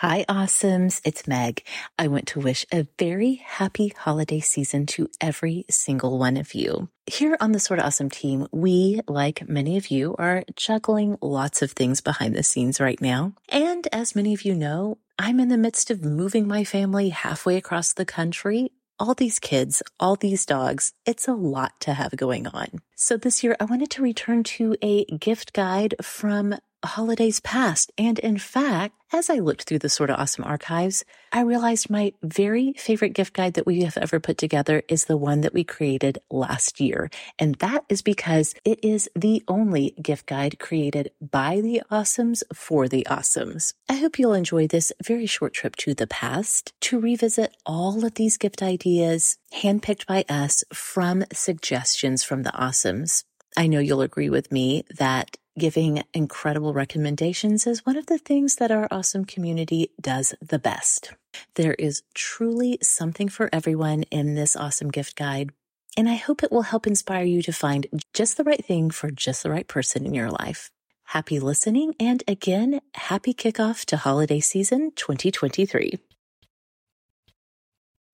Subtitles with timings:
[0.00, 1.02] Hi, awesomes.
[1.04, 1.62] It's Meg.
[1.98, 6.88] I want to wish a very happy holiday season to every single one of you.
[7.04, 11.72] Here on the Sorta Awesome team, we, like many of you, are juggling lots of
[11.72, 13.34] things behind the scenes right now.
[13.50, 17.58] And as many of you know, I'm in the midst of moving my family halfway
[17.58, 22.46] across the country all these kids, all these dogs, it's a lot to have going
[22.46, 22.68] on.
[22.94, 27.92] So this year I wanted to return to a gift guide from holidays past.
[27.98, 32.74] And in fact, as I looked through the Sorta Awesome archives, I realized my very
[32.74, 36.20] favorite gift guide that we have ever put together is the one that we created
[36.30, 37.10] last year.
[37.38, 42.88] And that is because it is the only gift guide created by the Awesomes for
[42.88, 43.74] the Awesomes.
[43.88, 48.14] I hope you'll enjoy this very short trip to the past to revisit all of
[48.14, 53.24] these gift ideas handpicked by us from suggestions from the Awesomes.
[53.56, 58.56] I know you'll agree with me that giving incredible recommendations is one of the things
[58.56, 61.12] that our awesome community does the best.
[61.54, 65.50] There is truly something for everyone in this awesome gift guide,
[65.98, 69.10] and I hope it will help inspire you to find just the right thing for
[69.10, 70.70] just the right person in your life.
[71.04, 75.98] Happy listening, and again, happy kickoff to holiday season 2023.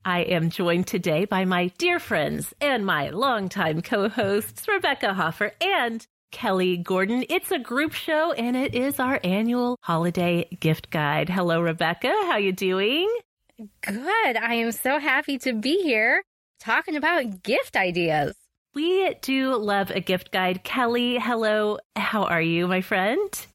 [0.05, 6.05] I am joined today by my dear friends and my longtime co-hosts, Rebekah Hoffer and
[6.37, 7.25] Kelly Gordon.
[7.31, 11.31] It's a group show and it is our annual holiday gift guide.
[11.31, 12.27] Hello, Rebekah.
[12.27, 13.09] How you doing?
[13.81, 14.37] Good.
[14.37, 16.23] I am so happy to be here
[16.61, 18.37] talking about gift ideas.
[18.75, 20.62] We do love a gift guide.
[20.62, 21.78] Kelly, hello.
[21.97, 23.47] How are you, my friend?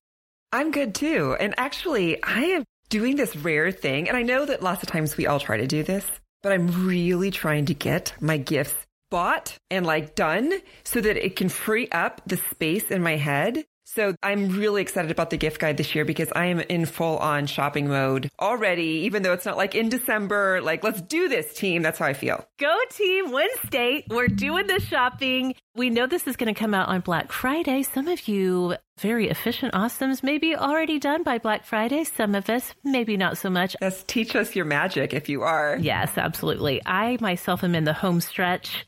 [0.51, 1.37] I'm good too.
[1.39, 4.07] And actually, I am doing this rare thing.
[4.07, 6.09] And I know that lots of times we all try to do this,
[6.41, 10.51] but I'm really trying to get my gifts bought and like done
[10.83, 13.63] so that it can free up the space in my head.
[13.93, 17.17] So I'm really excited about the gift guide this year because I am in full
[17.17, 20.61] on shopping mode already, even though it's not like in December.
[20.61, 21.81] Like, let's do this team.
[21.81, 22.45] That's how I feel.
[22.57, 24.05] Go team, win state.
[24.09, 25.55] We're doing the shopping.
[25.75, 27.83] We know this is going to come out on Black Friday.
[27.83, 32.05] Some of you very efficient awesomes maybe already done by Black Friday.
[32.05, 33.75] Some of us maybe not so much.
[33.81, 35.77] Yes, teach us your magic if you are.
[35.81, 36.81] Yes, absolutely.
[36.85, 38.85] I myself am in the home stretch.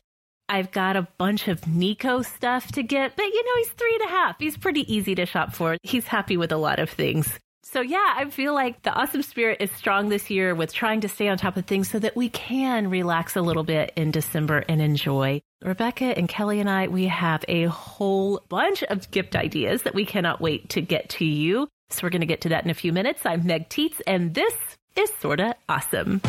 [0.48, 4.10] I've got a bunch of Nico stuff to get, but you know, he's three and
[4.10, 4.36] a half.
[4.38, 5.76] He's pretty easy to shop for.
[5.82, 7.38] He's happy with a lot of things.
[7.62, 11.08] So, yeah, I feel like the awesome spirit is strong this year with trying to
[11.08, 14.62] stay on top of things so that we can relax a little bit in December
[14.68, 15.40] and enjoy.
[15.62, 20.04] Rebekah and Kelly and I, we have a whole bunch of gift ideas that we
[20.04, 21.68] cannot wait to get to you.
[21.88, 23.24] So, we're going to get to that in a few minutes.
[23.24, 24.54] I'm Meg Tietz, and this
[24.94, 26.20] is Sorta Awesome.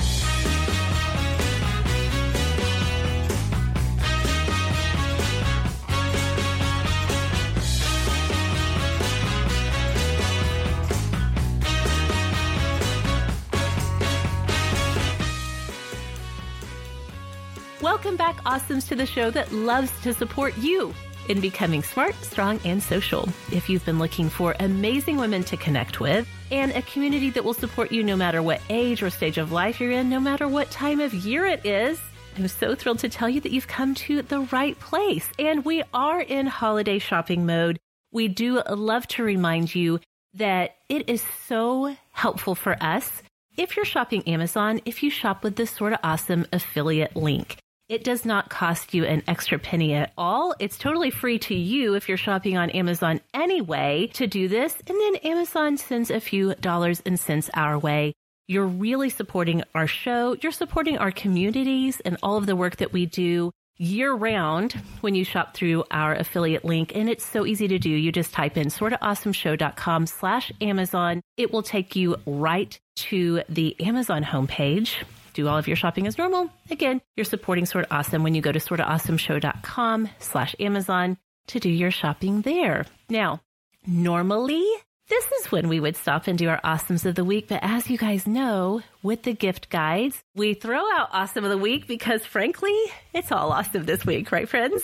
[17.96, 20.94] Welcome back, Awesomes, to the show that loves to support you
[21.30, 23.30] in becoming smart, strong, and social.
[23.54, 27.54] If you've been looking for amazing women to connect with and a community that will
[27.54, 30.70] support you no matter what age or stage of life you're in, no matter what
[30.72, 31.98] time of year it is,
[32.36, 35.30] I'm so thrilled to tell you that you've come to the right place.
[35.40, 37.80] And we are in holiday shopping mode.
[38.12, 40.02] We do love to remind you
[40.34, 43.24] that it is so helpful for us
[43.56, 47.56] if you're shopping Amazon, if you shop with this Sorta Awesome affiliate link.
[47.88, 50.56] It does not cost you an extra penny at all.
[50.60, 54.76] It's totally free to you if you're shopping on Amazon anyway to do this.
[54.88, 58.14] And then Amazon sends a few dollars and cents our way.
[58.48, 60.36] You're really supporting our show.
[60.42, 65.14] You're supporting our communities and all of the work that we do year round when
[65.14, 66.92] you shop through our affiliate link.
[66.96, 67.92] And it's so easy to do.
[67.92, 71.22] You just type in sortaawesomeshow.com slash Amazon.
[71.38, 75.04] It will take you right to the Amazon homepage
[75.36, 76.50] do all of your shopping as normal.
[76.72, 81.18] Again, you're supporting Sorta Awesome when you go to sortaawesomeshow.com slash Amazon
[81.48, 82.86] to do your shopping there.
[83.10, 83.42] Now,
[83.86, 84.66] normally
[85.08, 87.48] this is when we would stop and do our awesomes of the week.
[87.48, 91.58] But as you guys know, with the gift guides, we throw out awesome of the
[91.60, 92.76] week because frankly,
[93.14, 94.84] it's all awesome this week, right, friends?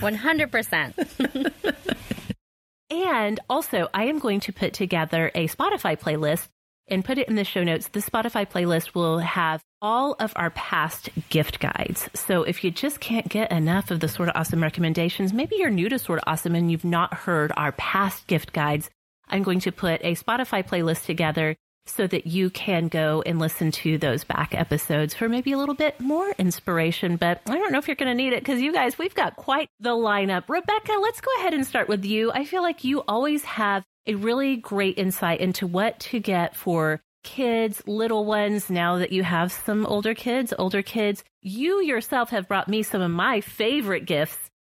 [0.00, 1.52] 100%.
[2.90, 6.46] and also, I am going to put together a Spotify playlist
[6.88, 7.88] and put it in the show notes.
[7.88, 12.08] The Spotify playlist will have all of our past gift guides.
[12.14, 15.88] So if you just can't get enough of the Sorta Awesome recommendations, maybe you're new
[15.88, 18.90] to Sorta Awesome and you've not heard our past gift guides,
[19.28, 21.56] I'm going to put a Spotify playlist together
[21.86, 25.74] so that you can go and listen to those back episodes for maybe a little
[25.74, 27.16] bit more inspiration.
[27.16, 29.36] But I don't know if you're going to need it because you guys, we've got
[29.36, 30.48] quite the lineup.
[30.48, 32.30] Rebekah, let's go ahead and start with you.
[32.30, 37.00] I feel like you always have a really great insight into what to get for
[37.22, 41.24] kids, little ones, now that you have some older kids, older kids.
[41.40, 44.38] You yourself have brought me some of my favorite gifts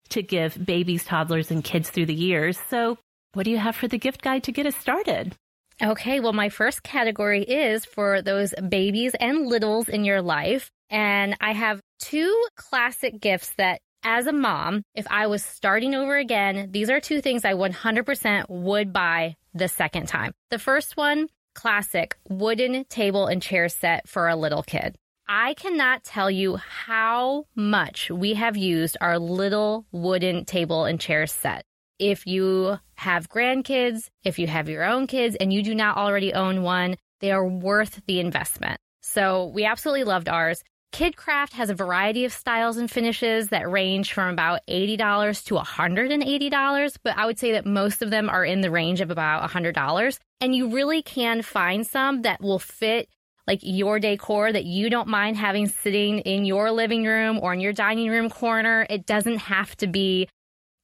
[0.10, 2.60] to give babies, toddlers, and kids through the years.
[2.70, 2.98] So,
[3.34, 5.36] what do you have for the gift guide to get us started?
[5.82, 10.70] Okay, well, my first category is for those babies and littles in your life.
[10.90, 16.18] And I have two classic gifts that, as a mom, if I was starting over
[16.18, 20.34] again, these are two things I 100% would buy the second time.
[20.50, 24.96] The first one, classic wooden table and chair set for a little kid.
[25.28, 31.28] I cannot tell you how much we have used our little wooden table and chair
[31.28, 31.64] set
[32.00, 36.34] if you have grandkids, if you have your own kids and you do not already
[36.34, 38.80] own one, they are worth the investment.
[39.02, 40.64] So we absolutely loved ours.
[40.94, 46.98] KidKraft has a variety of styles and finishes that range from about $80 to $180,
[47.02, 50.20] but I would say that most of them are in the range of about $100.
[50.40, 53.10] And you really can find some that will fit
[53.48, 57.60] like your decor that you don't mind having sitting in your living room or in
[57.60, 58.86] your dining room corner.
[58.88, 60.30] It doesn't have to be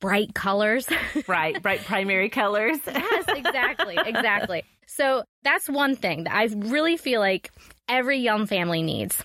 [0.02, 0.88] bright colors.
[1.28, 2.80] right, bright primary colors.
[2.88, 4.64] yes, exactly, exactly.
[4.88, 7.52] So that's one thing that I really feel like
[7.88, 9.22] every young family needs.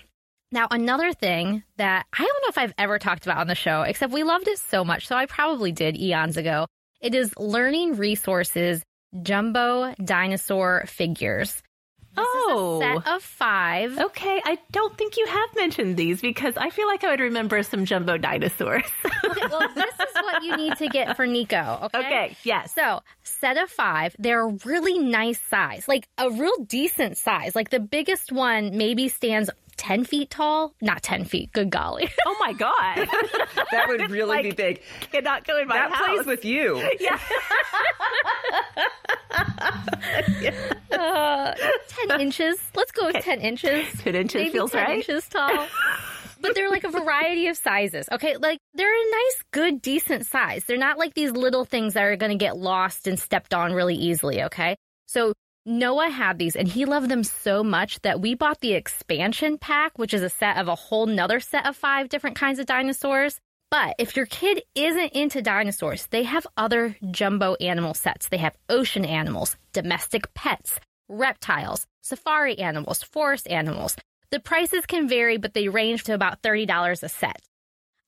[0.54, 3.82] Now, another thing that I don't know if I've ever talked about on the show,
[3.82, 6.68] except we loved it so much, so I probably did eons ago.
[7.00, 8.80] It is Learning Resources
[9.20, 11.60] Jumbo Dinosaur Figures.
[12.16, 13.98] This oh, a set of five.
[13.98, 17.64] Okay, I don't think you have mentioned these because I feel like I would remember
[17.64, 18.84] some jumbo dinosaurs.
[19.24, 21.80] okay, well, this is what you need to get for Nico.
[21.82, 21.98] Okay.
[21.98, 22.36] Okay.
[22.44, 22.72] Yes.
[22.72, 24.14] So, set of five.
[24.20, 27.56] They're a really nice size, like a real decent size.
[27.56, 30.74] Like the biggest one maybe stands 10 feet tall.
[30.80, 31.52] Not 10 feet.
[31.52, 32.08] Good golly.
[32.26, 32.72] Oh my God.
[33.70, 34.82] that would really like, be big.
[35.12, 36.06] Cannot go in my that house.
[36.06, 36.82] plays with you.
[37.00, 37.18] Yeah.
[40.92, 41.54] uh,
[42.08, 42.56] 10 inches.
[42.74, 43.86] Let's go with 10 inches.
[44.00, 44.96] 10 inches Maybe feels 10 right.
[44.98, 45.66] inches tall.
[46.40, 48.08] but they're like a variety of sizes.
[48.12, 50.64] Okay, like they're a nice, good, decent size.
[50.64, 53.72] They're not like these little things that are going to get lost and stepped on
[53.72, 54.42] really easily.
[54.44, 54.76] Okay,
[55.06, 55.32] so
[55.66, 59.98] Noah had these and he loved them so much that we bought the expansion pack,
[59.98, 63.40] which is a set of a whole nother set of five different kinds of dinosaurs.
[63.70, 68.28] But if your kid isn't into dinosaurs, they have other jumbo animal sets.
[68.28, 70.78] They have ocean animals, domestic pets,
[71.08, 73.96] reptiles, safari animals, forest animals.
[74.30, 77.40] The prices can vary, but they range to about $30 a set.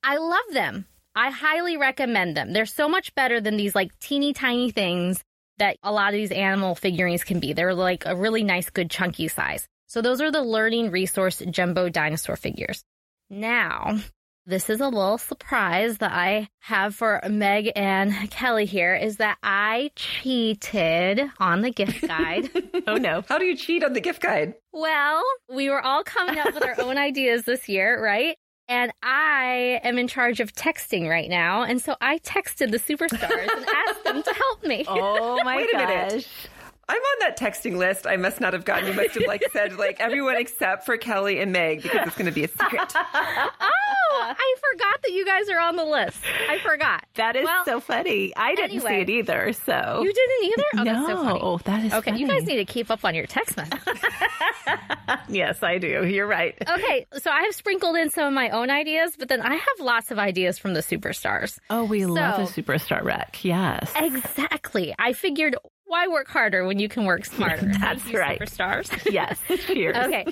[0.03, 0.85] I love them.
[1.15, 2.53] I highly recommend them.
[2.53, 5.23] They're so much better than these like teeny tiny things
[5.57, 7.53] that a lot of these animal figurines can be.
[7.53, 9.67] They're like a really nice, good, chunky size.
[9.87, 12.83] So those are the Learning Resource Jumbo Dinosaur figures.
[13.29, 13.99] Now,
[14.45, 19.37] this is a little surprise that I have for Meg and Kelly here is that
[19.43, 22.49] I cheated on the gift guide.
[22.87, 23.23] oh no.
[23.27, 24.55] How do you cheat on the gift guide?
[24.73, 28.37] well, we were all coming up with our own ideas this year, right?
[28.69, 31.63] And I am in charge of texting right now.
[31.63, 34.83] And so I texted the superstars and asked them to help me.
[34.87, 35.87] Oh my Wait a gosh.
[35.87, 36.27] minute.
[36.89, 38.07] I'm on that texting list.
[38.07, 38.87] I must not have gotten.
[38.87, 42.27] You must have like said like everyone except for Kelly and Meg because it's going
[42.27, 42.93] to be a secret.
[44.09, 46.17] Oh, I forgot that you guys are on the list.
[46.49, 47.03] I forgot.
[47.15, 48.33] That is Well, so funny.
[48.35, 48.89] I didn't anyway.
[48.89, 49.53] see it either.
[49.53, 50.63] So You didn't either?
[50.75, 51.23] Oh, no, that's so
[51.57, 51.63] funny.
[51.65, 53.83] that is Okay, you guys need to keep up on your text messages.
[55.29, 56.05] yes, I do.
[56.07, 56.55] You're right.
[56.67, 59.79] okay, so I have sprinkled in some of my own ideas, but then I have
[59.81, 61.59] lots of ideas from the superstars.
[61.69, 63.43] Oh, we love a superstar rec.
[63.43, 63.91] Yes.
[63.95, 64.95] Exactly.
[64.97, 67.71] I figured why work harder when you can work smarter?
[67.79, 68.39] That's you, right.
[68.39, 69.11] Superstars.
[69.11, 69.39] yes.
[69.67, 69.95] Cheers.
[69.97, 70.25] okay.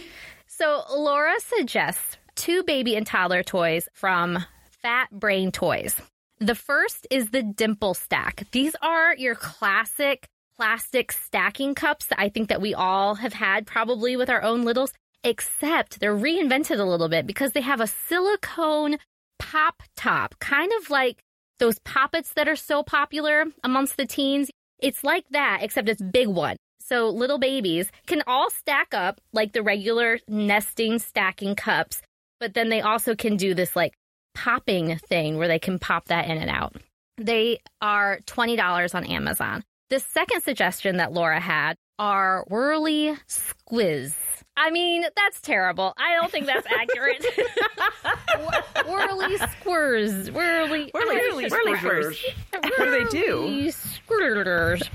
[0.48, 4.44] So Laura suggests two baby and toddler toys from
[4.82, 5.96] Fat Brain Toys.
[6.40, 8.44] The first is the Dimpl Stack.
[8.52, 13.66] These are your classic plastic stacking cups that I think that we all have had
[13.68, 14.94] probably with our own littles,
[15.24, 18.98] except they're reinvented a little bit because they have a silicone
[19.40, 21.24] pop top, kind of like
[21.60, 24.50] those poppets that are so popular amongst the teens.
[24.80, 26.58] It's like that, except it's big one.
[26.80, 32.02] So little babies can all stack up like the regular nesting stacking cups,
[32.40, 33.94] but then they also can do this like
[34.36, 36.76] popping thing where they can pop that in and out.
[37.18, 39.64] They are $20 on Amazon.
[39.90, 44.14] The second suggestion that Laura had are whirly squiz.
[44.58, 45.94] I mean, that's terrible.
[45.98, 47.26] I don't think that's accurate.
[48.88, 50.32] whirly squirs.
[50.32, 50.92] Whirly.
[50.94, 52.18] Whirly, whirly squirs.
[52.54, 53.72] What do they do?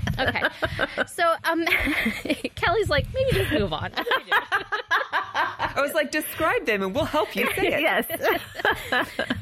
[0.19, 0.41] Okay.
[1.07, 1.65] So, um,
[2.55, 3.91] Kelly's like, maybe just move on.
[5.33, 7.81] I was like, describe them and we'll help you say it.
[7.81, 8.05] yes.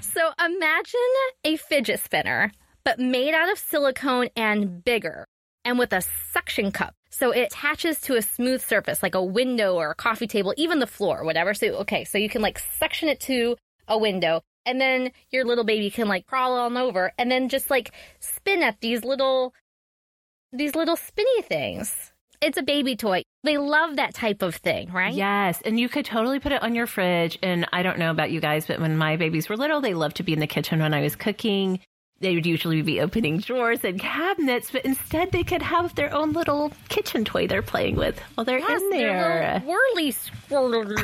[0.02, 1.00] So imagine
[1.44, 2.52] a fidget spinner,
[2.84, 5.26] but made out of silicone and bigger,
[5.66, 6.94] and with a suction cup.
[7.10, 10.80] So it attaches to a smooth surface like a window or a coffee table, even
[10.80, 11.54] the floor, whatever.
[11.54, 13.56] So, okay, so you can like suction it to
[13.88, 17.70] a window, and then your little baby can like crawl on over and then just
[17.70, 19.54] like spin at these little,
[20.52, 22.12] these little spinny things.
[22.42, 23.24] It's a baby toy.
[23.44, 25.14] They love that type of thing, right?
[25.14, 27.38] Yes, and you could totally put it on your fridge.
[27.44, 30.18] And I don't know about you guys, but when my babies were little, they loved
[30.18, 31.80] to be in the kitchen when I was cooking.
[32.22, 36.34] They would usually be opening drawers and cabinets, but instead they could have their own
[36.34, 39.64] little kitchen toy they're playing with while they're Yes, in they're there.
[39.66, 40.98] whirly swirly.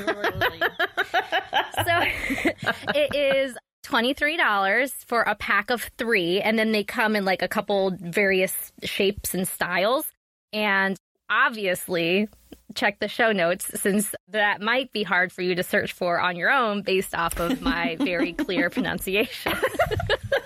[1.85, 2.61] so
[2.95, 7.47] it is $23 for a pack of three, and then they come in like a
[7.47, 10.05] couple various shapes and styles.
[10.51, 10.97] And
[11.29, 12.27] obviously,
[12.73, 16.35] check the show notes since that might be hard for you to search for on
[16.35, 19.53] your own based off of my very clear pronunciation.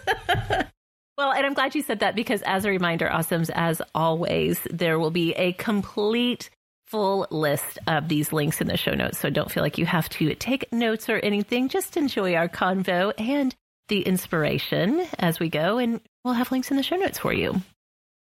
[1.20, 4.98] Well, and I'm glad you said that because as a reminder, Awesomes, as always, there
[4.98, 6.50] will be a complete
[6.88, 9.20] full list of these links in the show notes.
[9.20, 11.68] So don't feel like you have to take notes or anything.
[11.68, 13.54] Just enjoy our convo and
[13.90, 17.62] the inspiration as we go, and we'll have links in the show notes for you.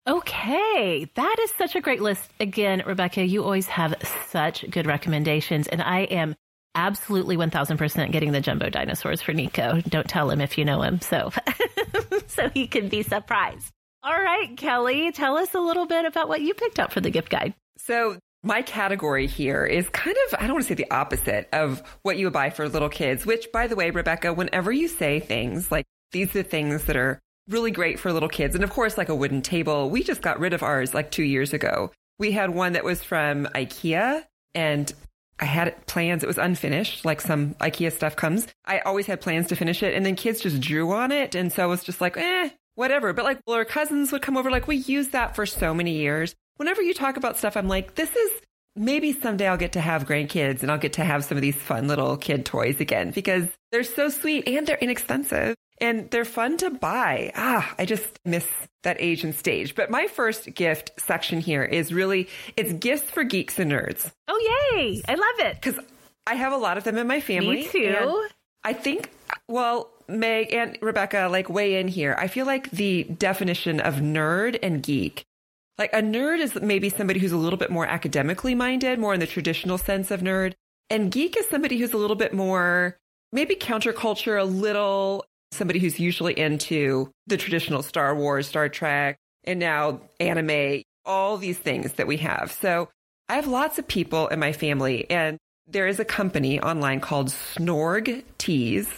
[0.06, 2.29] Okay, that is such a great list.
[2.41, 3.96] Again, Rebekah, you always have
[4.27, 6.36] such good recommendations, and I am
[6.79, 9.81] absolutely 1000% getting the jumbo dinosaurs for Nico.
[9.81, 11.31] Don't tell him if you know him, so
[12.27, 13.71] so he can be surprised.
[14.01, 17.09] All right, Kelly, tell us a little bit about what you picked up for the
[17.09, 17.53] gift guide.
[17.77, 21.83] So my category here is kind of, I don't want to say the opposite of
[22.03, 25.19] what you would buy for little kids, which by the way, Rebekah, whenever you say
[25.19, 27.19] things like these are things that are
[27.50, 28.55] really great for little kids.
[28.55, 31.24] And of course, like a wooden table, we just got rid of ours like two
[31.24, 31.91] years ago.
[32.19, 34.24] We had one that was from IKEA
[34.55, 34.93] and
[35.39, 36.24] I had plans.
[36.24, 38.48] It was unfinished, like some IKEA stuff comes.
[38.65, 41.36] I always had plans to finish it and then kids just drew on it.
[41.36, 43.13] And so I was just like, eh, whatever.
[43.13, 45.98] But like, well, our cousins would come over, like we used that for so many
[45.98, 46.36] years.
[46.58, 48.31] Whenever you talk about stuff, I'm like, this is
[48.75, 51.55] maybe someday I'll get to have grandkids and I'll get to have some of these
[51.55, 56.57] fun little kid toys again because they're so sweet and they're inexpensive and they're fun
[56.57, 57.31] to buy.
[57.36, 58.48] Ah, I just miss
[58.83, 59.75] that age and stage.
[59.75, 64.71] But my first gift section here is really, it's gifts for geeks and nerds Oh,
[64.74, 65.01] yay!
[65.07, 65.55] I love it.
[65.55, 65.79] because
[66.27, 67.57] I have a lot of them in my family.
[67.57, 68.27] Me too.
[68.63, 69.09] I think,
[69.48, 72.15] well, Meg and Rebekah, like weigh in here.
[72.19, 75.24] I feel like the definition of nerd and geek,
[75.77, 79.19] like a nerd is maybe somebody who's a little bit more academically minded, more in
[79.21, 80.53] the traditional sense of nerd.
[80.89, 82.98] And geek is somebody who's a little bit more,
[83.31, 89.60] maybe counterculture, a little somebody who's usually into the traditional Star Wars, Star Trek, and
[89.60, 92.51] now anime, all these things that we have.
[92.51, 92.89] So
[93.27, 95.38] I have lots of people in my family, and
[95.68, 98.89] there is a company online called Snorg Tees,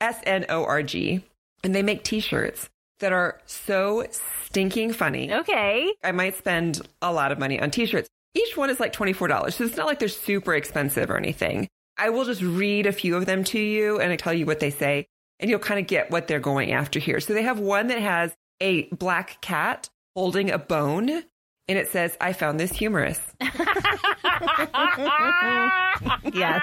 [0.00, 1.24] S N O R G,
[1.62, 2.68] and they make t shirts
[3.00, 4.06] that are so
[4.46, 5.32] stinking funny.
[5.32, 5.92] Okay.
[6.02, 8.08] I might spend a lot of money on t shirts.
[8.34, 9.52] Each one is like $24.
[9.52, 11.68] So it's not like they're super expensive or anything.
[11.96, 14.60] I will just read a few of them to you and I tell you what
[14.60, 15.06] they say,
[15.40, 17.20] and you'll kind of get what they're going after here.
[17.20, 22.16] So they have one that has a black cat holding a bone, and it says,
[22.20, 23.20] I found this humorous.
[26.34, 26.62] Yes.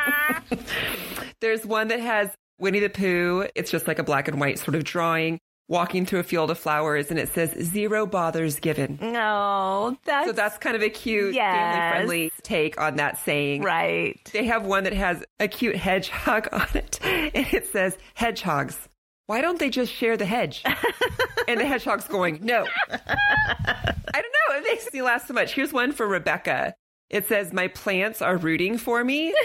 [1.41, 3.47] There's one that has Winnie the Pooh.
[3.55, 6.59] It's just like a black and white sort of drawing, walking through a field of
[6.59, 8.99] flowers, and it says, Zero bothers given.
[9.01, 11.55] No, that's, So that's kind of a cute, Yes.
[11.55, 11.89] family
[12.29, 13.61] friendly take on that saying.
[13.63, 14.19] right.
[14.33, 18.89] They have one that has a cute hedgehog on it, and it says, Hedgehogs.
[19.27, 20.63] Why don't they just share the hedge?
[21.47, 22.65] and the hedgehog's going, No.
[22.89, 24.57] I don't know.
[24.57, 25.53] It makes me laugh so much.
[25.53, 26.75] Here's one for Rebekah.
[27.09, 29.33] It says, My plants are rooting for me.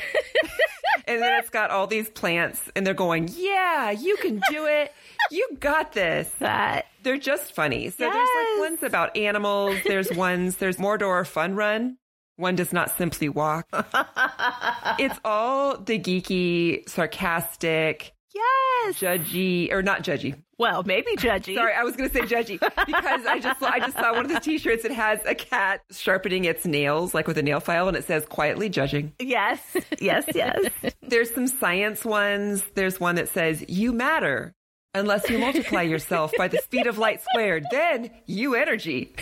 [1.09, 4.93] and then it's got all these plants, and they're going, Yeah, you can do it.
[5.31, 6.31] You got this.
[6.39, 7.91] That They're just funny.
[7.91, 9.77] So there's like ones about animals.
[9.85, 11.99] There's ones, there's Mordor Fun Run.
[12.37, 13.67] One does not simply walk.
[14.99, 18.99] it's all the geeky, sarcastic, yes.
[18.99, 20.35] judgy, or not judgy.
[20.59, 21.55] Well, maybe judgy.
[21.55, 24.33] Sorry, I was going to say judgy because I just I just saw one of
[24.33, 24.85] the T-shirts.
[24.85, 28.27] It has a cat sharpening its nails like with a nail file, and it says
[28.27, 29.13] quietly judging.
[29.21, 29.77] Yes.
[30.01, 30.25] Yes.
[30.35, 30.71] Yes.
[31.03, 32.65] There's some science ones.
[32.75, 34.55] There's one that says you matter.
[34.99, 39.15] Unless you multiply yourself by the speed of light squared, then you energy.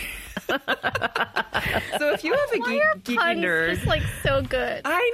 [0.47, 0.55] so
[2.13, 4.81] if you have a Why geek, geeky nerd, just like so good?
[4.85, 5.11] I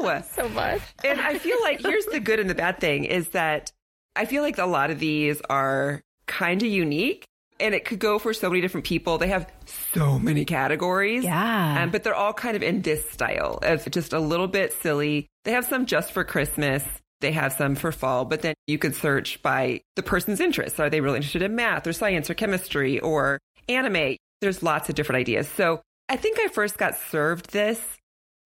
[0.00, 0.22] know.
[0.32, 0.80] so much.
[1.04, 3.72] and I feel like here's the good and the bad thing is that
[4.14, 7.24] I feel like a lot of these are kind of unique
[7.58, 9.18] and it could go for so many different people.
[9.18, 9.50] They have
[9.94, 11.24] so many categories.
[11.24, 11.82] Yeah.
[11.82, 15.26] Um, but they're all kind of in this style of just a little bit silly.
[15.44, 16.84] They have some just for Christmas.
[17.20, 20.78] They have some for fall, but then you could search by the person's interests.
[20.78, 24.16] Are they really interested in math or science or chemistry or anime?
[24.40, 25.48] There's lots of different ideas.
[25.48, 27.80] So I think I first got served this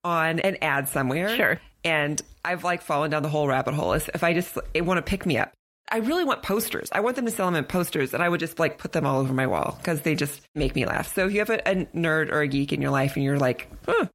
[0.04, 1.34] on an ad somewhere.
[1.36, 1.60] Sure.
[1.84, 3.92] And I've like fallen down the whole rabbit hole.
[3.92, 5.52] If I just want to pick me up,
[5.90, 6.88] I really want posters.
[6.92, 9.04] I want them to sell them in posters, and I would just like put them
[9.04, 11.12] all over my wall because they just make me laugh.
[11.12, 13.38] So if you have a, a nerd or a geek in your life, and you're
[13.38, 14.06] like, huh,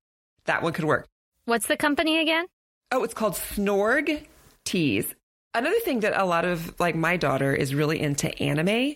[0.46, 1.06] that one could work.
[1.44, 2.46] What's the company again?
[2.92, 4.26] Oh, it's called Snorg
[4.66, 5.14] Tees.
[5.54, 8.96] Another thing that a lot of like my daughter is really into anime.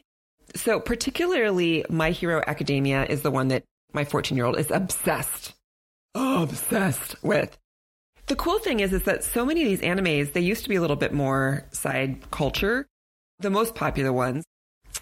[0.56, 5.54] So particularly My Hero Academia is the one that my 14 year old is obsessed,
[6.16, 7.58] obsessed with.
[8.28, 10.76] The cool thing is, is that so many of these animes, they used to be
[10.76, 12.86] a little bit more side culture.
[13.40, 14.44] The most popular ones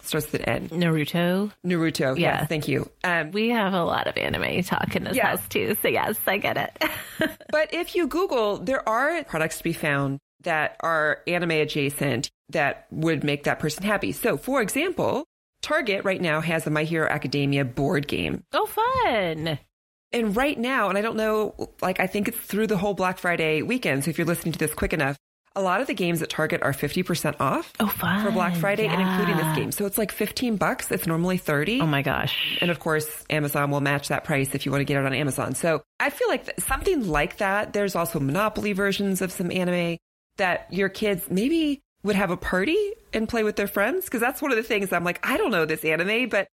[0.01, 0.69] starts with an N.
[0.69, 1.51] Naruto.
[1.65, 2.17] Naruto.
[2.17, 2.39] Yeah.
[2.39, 2.89] Yes, thank you.
[3.03, 5.39] Um, We have a lot of anime talk in this Yes.
[5.39, 5.75] house too.
[5.81, 6.83] So yes, I get it.
[7.51, 12.87] But if you Google, there are products to be found that are anime adjacent that
[12.91, 14.11] would make that person happy.
[14.11, 15.25] So, for example,
[15.61, 18.43] Target right now has a My Hero Academia board game.
[18.53, 19.59] oh, fun.
[20.13, 23.17] And right now, and I don't know, like, I think it's through the whole Black
[23.17, 24.05] Friday weekend.
[24.05, 25.17] So, if you're listening to this quick enough,
[25.55, 28.23] a lot of the games at Target are 50% off Oh, fun.
[28.23, 29.71] for Black Friday and including this game.
[29.71, 30.91] So, it's like 15 bucks.
[30.91, 31.81] It's normally 30.
[31.81, 32.57] Oh my gosh.
[32.61, 35.13] And of course, Amazon will match that price if you want to get it on
[35.13, 35.55] Amazon.
[35.55, 37.73] So I feel like th- something like that.
[37.73, 39.97] There's also Monopoly versions of some anime
[40.37, 44.05] that your kids maybe would have a party and play with their friends.
[44.05, 46.47] Because that's one of the things I'm like, I don't know this anime, but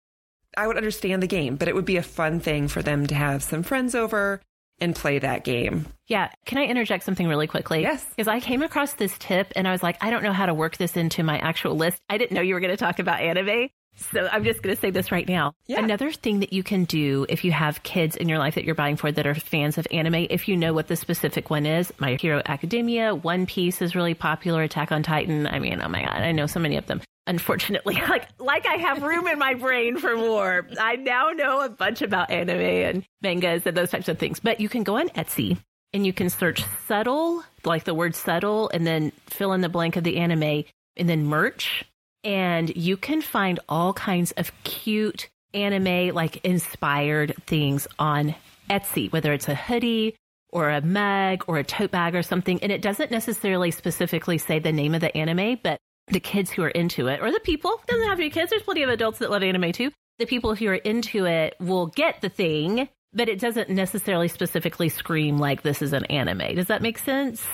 [0.56, 1.56] I would understand the game.
[1.56, 4.40] But it would be a fun thing for them to have some friends over
[4.80, 5.86] and play that game.
[6.08, 6.30] Yeah.
[6.46, 7.82] Can I interject something really quickly?
[7.82, 8.04] Yes.
[8.10, 10.54] Because I came across this tip and I was like, I don't know how to
[10.54, 11.98] work this into my actual list.
[12.08, 13.68] I didn't know you were going to talk about anime.
[13.96, 15.54] So I'm just going to say this right now.
[15.66, 15.78] Yeah.
[15.78, 18.74] Another thing that you can do if you have kids in your life that you're
[18.74, 21.92] buying for that are fans of anime, if you know what the specific one is,
[21.98, 25.46] My Hero Academia, One Piece is really popular, Attack on Titan.
[25.46, 27.00] I mean, oh my God, I know so many of them.
[27.26, 30.66] Unfortunately, like like I have room in my brain for more.
[30.78, 34.40] I now know a bunch about anime and mangas and those types of things.
[34.40, 35.56] But you can go on Etsy
[35.94, 39.96] and you can search subtle, like the word subtle, and then fill in the blank
[39.96, 40.64] of the anime,
[40.96, 41.84] and then merch.
[42.24, 48.34] And you can find all kinds of cute anime, like inspired things on
[48.70, 50.16] Etsy, whether it's a hoodie
[50.50, 52.62] or a mug or a tote bag or something.
[52.62, 56.62] And it doesn't necessarily specifically say the name of the anime, but the kids who
[56.62, 58.50] are into it or the people, doesn't have to be kids.
[58.50, 59.90] There's plenty of adults that love anime too.
[60.18, 64.88] The people who are into it will get the thing, but it doesn't necessarily specifically
[64.88, 66.54] scream like this is an anime.
[66.54, 67.44] Does that make sense?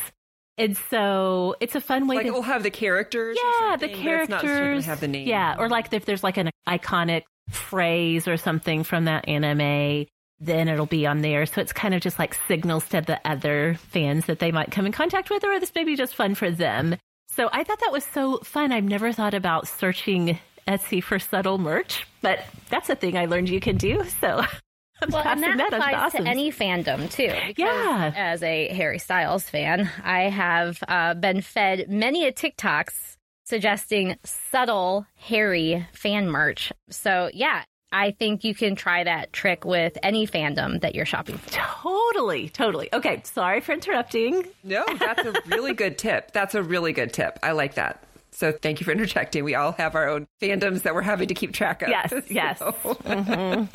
[0.61, 3.39] And so it's a fun way Like to it'll have the characters.
[3.43, 4.85] yeah, the something, but it's not characters.
[4.85, 5.27] gonna have the name.
[5.27, 10.07] Yeah, or like if there's like an iconic phrase or something from that anime,
[10.39, 11.47] then it'll be on there.
[11.47, 14.85] So it's kind of just like signals to the other fans that they might come
[14.87, 16.97] in contact with, or this may be just fun for them.
[17.31, 18.71] So I thought that was so fun.
[18.73, 23.49] I've never thought about searching Etsy for subtle merch, but that's a thing I learned
[23.49, 24.05] you can do.
[24.21, 24.43] So
[25.11, 27.33] Well, and that that, on to applies to any fandom too.
[27.57, 28.13] Yeah.
[28.15, 35.07] As a Harry Styles fan, I have uh, been fed many a TikToks suggesting subtle
[35.17, 36.73] Harry fan merch.
[36.91, 41.39] So yeah, I think you can try that trick with any fandom that you're shopping
[41.39, 41.51] for.
[41.51, 42.89] Totally, totally.
[42.93, 44.47] Okay, sorry for interrupting.
[44.63, 46.31] No, that's a really good tip.
[46.33, 47.39] That's a really good tip.
[47.43, 48.05] I like that.
[48.33, 49.43] So thank you for interjecting.
[49.43, 51.89] We all have our own fandoms that we're having to keep track of.
[51.89, 52.59] Yes, yes.
[52.61, 53.69] So-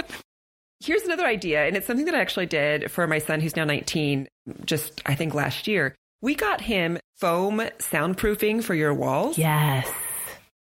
[0.86, 3.66] Here's another idea, and it's something that I actually did for my son who's now
[3.66, 4.28] 19,
[4.66, 5.96] just I think last year.
[6.22, 9.36] We got him foam soundproofing for your walls.
[9.36, 9.90] Yes.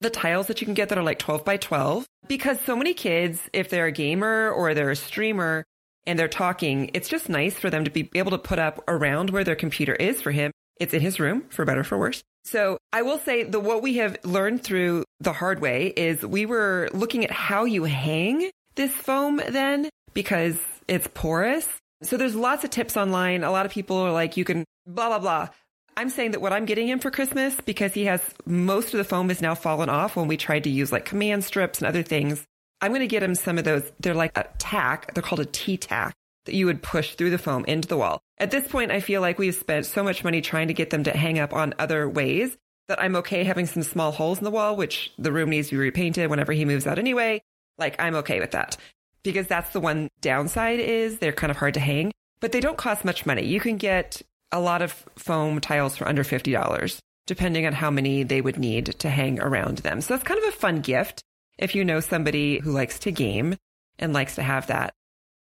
[0.01, 2.07] The tiles that you can get that are like 12 by 12.
[2.27, 5.65] Because so many kids, if they're a gamer or they're a streamer
[6.09, 9.31] and they're talking, it's just nice for them to be able to put up around
[9.31, 10.51] where their computer is for him.
[10.81, 12.21] It's in his room, for better or for worse.
[12.43, 16.47] So I will say that what we have learned through the hard way is we
[16.47, 21.69] were looking at how you hang this foam then because it's porous.
[22.03, 23.45] So there's lots of tips online.
[23.45, 25.49] A lot of people are like, you can blah, blah, blah.
[25.97, 29.05] I'm saying that what I'm getting him for Christmas, because he has most of the
[29.05, 32.03] foam has now fallen off when we tried to use like command strips and other
[32.03, 32.47] things.
[32.81, 33.83] I'm going to get him some of those.
[34.01, 35.13] They're like a tack.
[35.13, 36.15] They're called a T tack
[36.47, 38.23] that you would push through the foam into the wall.
[38.39, 41.05] At this point, I feel like we've spent so much money trying to get them
[41.05, 42.57] to hang up on other ways
[42.89, 45.75] that I'm okay having some small holes in the wall, which the room needs to
[45.75, 47.43] be repainted whenever he moves out anyway.
[47.77, 48.79] Like I'm okay with that
[49.23, 52.79] because that's the one downside is they're kind of hard to hang, but they don't
[52.79, 53.45] cost much money.
[53.45, 58.23] You can get a lot of foam tiles for under $50, depending on how many
[58.23, 60.01] they would need to hang around them.
[60.01, 61.23] So that's kind of a fun gift
[61.59, 63.57] if you know somebody who likes to game
[63.99, 64.93] and likes to have that.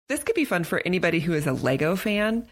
[0.09, 2.47] This could be fun for anybody who is a Lego fan.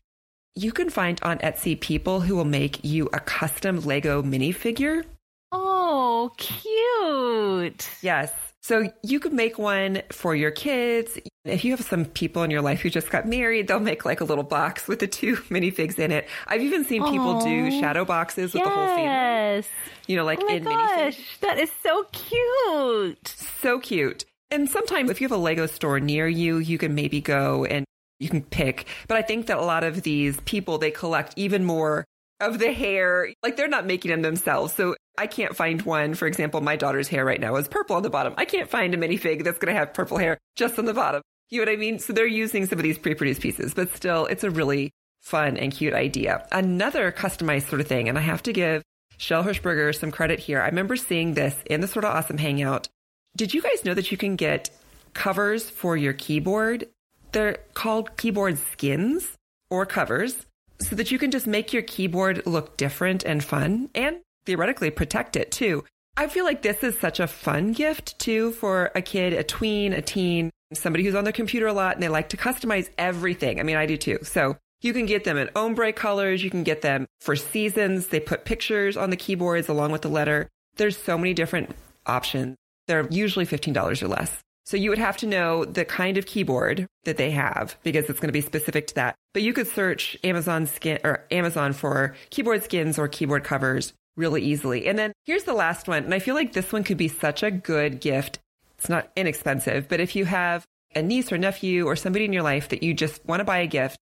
[0.55, 5.05] You can find on Etsy people who will make you a custom Lego minifigure.
[5.53, 7.89] Oh, cute.
[8.03, 8.33] Yes.
[8.67, 11.17] So you could make one for your kids.
[11.45, 14.21] If you have some people in your life who just got married, they'll make like
[14.21, 16.27] a little box with the two minifigs in it.
[16.49, 18.69] I've even seen people do shadow boxes with yes.
[18.69, 19.05] the whole family.
[19.05, 19.69] Yes.
[20.09, 21.41] You know, like oh my in gosh, minifigs.
[21.43, 23.29] that is so cute.
[23.29, 24.25] So cute.
[24.51, 27.85] And sometimes if you have a Lego store near you, you can maybe go and
[28.19, 28.89] you can pick.
[29.07, 32.05] But I think that a lot of these people, they collect even more
[32.41, 33.33] of the hair.
[33.43, 34.75] Like they're not making them themselves.
[34.75, 36.15] So I can't find one.
[36.15, 38.35] For example, my daughter's hair right now is purple on the bottom.
[38.37, 41.23] I can't find a minifig that's going to have purple hair just on the bottom.
[41.49, 41.99] You know what I mean?
[41.99, 44.91] So they're using some of these pre-produced pieces, but still it's a really
[45.23, 46.47] fun and cute idea.
[46.53, 48.09] Another customized sort of thing.
[48.09, 48.83] And I have to give
[49.19, 50.61] Shell Hirschberger some credit here.
[50.61, 52.89] I remember seeing this in the Sorta Awesome hangout.
[53.37, 54.71] Did you guys know that you can get
[55.15, 56.89] covers for your keyboard?
[57.33, 59.37] They're called keyboard skins
[59.71, 60.46] or covers
[60.81, 65.37] so that you can just make your keyboard look different and fun and theoretically protect
[65.37, 65.85] it too.
[66.17, 69.93] I feel like this is such a fun gift too for a kid, a tween,
[69.93, 73.61] a teen, somebody who's on their computer a lot and they like to customize everything.
[73.61, 74.19] I mean, I do too.
[74.23, 76.43] So you can get them in ombre colors.
[76.43, 78.09] You can get them for seasons.
[78.09, 80.49] They put pictures on the keyboards along with the letter.
[80.77, 81.75] There's so many different
[82.07, 82.57] options.
[82.87, 84.39] They're usually $15 or less.
[84.67, 88.19] So you would have to know the kind of keyboard that they have because it's
[88.19, 89.15] going to be specific to that.
[89.33, 94.43] But you could search Amazon skin or Amazon for keyboard skins or keyboard covers really
[94.43, 94.89] easily.
[94.89, 96.03] And then here's the last one.
[96.03, 98.41] And I feel like this one could be such a good gift.
[98.77, 100.65] It's not inexpensive, but if you have
[100.97, 103.59] a niece or nephew or somebody in your life that you just want to buy
[103.59, 103.99] a gift,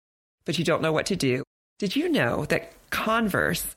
[0.45, 1.43] but you don't know what to do,
[1.79, 3.75] did you know that Converse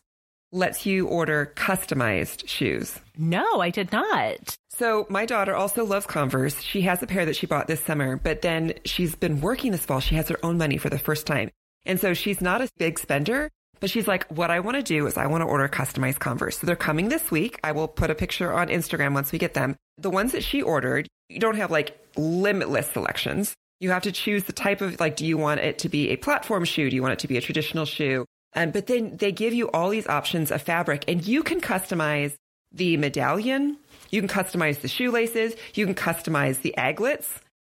[0.55, 2.97] lets you order customized shoes?
[3.17, 4.57] No, I did not.
[4.69, 6.61] So my daughter also loves Converse.
[6.61, 9.85] She has a pair that she bought this summer, but then she's been working this
[9.85, 9.99] fall.
[9.99, 11.51] She has her own money for the first time.
[11.85, 15.05] And so she's not a big spender, but she's like, what I want to do
[15.07, 16.57] is I want to order customized Converse.
[16.57, 17.59] So they're coming this week.
[17.63, 19.75] I will put a picture on Instagram once we get them.
[19.97, 23.53] The ones that she ordered, you don't have like limitless selections.
[23.81, 26.15] You have to choose the type of like, do you want it to be a
[26.15, 26.89] platform shoe?
[26.89, 28.25] Do you want it to be a traditional shoe?
[28.55, 32.33] Um, but then they give you all these options of fabric and you can customize
[32.71, 33.77] the medallion.
[34.09, 35.55] You can customize the shoelaces.
[35.73, 37.27] You can customize the aglets,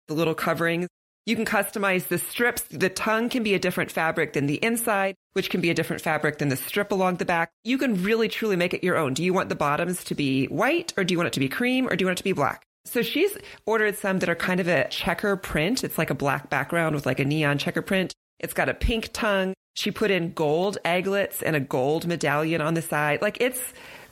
[0.08, 0.88] the little coverings.
[1.24, 2.62] You can customize the strips.
[2.70, 6.02] The tongue can be a different fabric than the inside, which can be a different
[6.02, 7.50] fabric than the strip along the back.
[7.64, 9.12] You can really truly make it your own.
[9.12, 11.48] Do you want the bottoms to be white or do you want it to be
[11.48, 12.62] cream or do you want it to be black?
[12.84, 13.36] So she's
[13.66, 15.82] ordered some that are kind of a checker print.
[15.82, 18.14] It's like a black background with like a neon checker print.
[18.38, 19.54] It's got a pink tongue.
[19.76, 23.20] She put in gold aglets and a gold medallion on the side.
[23.22, 23.60] Like it's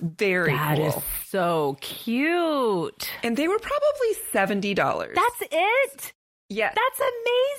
[0.01, 0.87] very That cool.
[0.89, 0.95] is
[1.29, 3.11] so cute.
[3.23, 5.15] and they were probably $70.
[5.15, 6.13] That's it.
[6.51, 6.71] yeah.
[6.75, 7.01] That's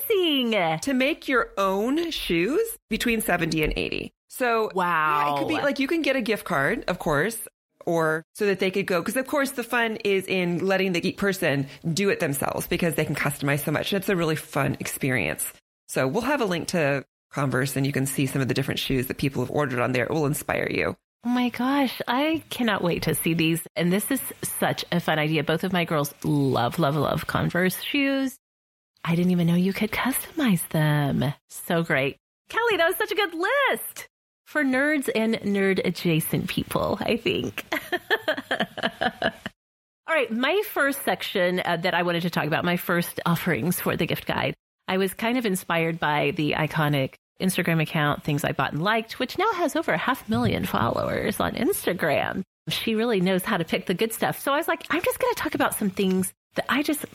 [0.09, 0.79] amazing.
[0.81, 4.13] to make your own shoes between 70 and 80.
[4.29, 4.85] So Wow.
[4.85, 7.47] yeah, it could be like you can get a gift card, of course,
[7.85, 9.01] or so that they could go.
[9.01, 12.95] Cause of course the fun is in letting the geek person do it themselves because
[12.95, 13.93] they can customize so much.
[13.93, 15.51] It's a really fun experience.
[15.87, 18.79] So we'll have a link to Converse and you can see some of the different
[18.79, 20.05] shoes that people have ordered on there.
[20.05, 20.95] It will inspire you.
[21.25, 23.61] Oh my gosh, I cannot wait to see these.
[23.75, 25.43] And this is such a fun idea.
[25.43, 28.37] Both of my girls love, love, love Converse shoes.
[29.03, 31.33] I didn't even know you could customize them.
[31.49, 32.15] So great.
[32.47, 34.07] Kelly, that was such a good list
[34.45, 37.65] for nerds and nerd adjacent people, I think.
[40.07, 43.81] All right, my first section uh, that I wanted to talk about, my first offerings
[43.81, 44.53] for the gift guide,
[44.87, 49.19] I was kind of inspired by the iconic Instagram account, Things I Bought and Liked,
[49.19, 52.43] which now has over a half million followers on Instagram.
[52.69, 54.39] She really knows how to pick the good stuff.
[54.39, 57.05] So I was like, I'm just going to talk about some things that I just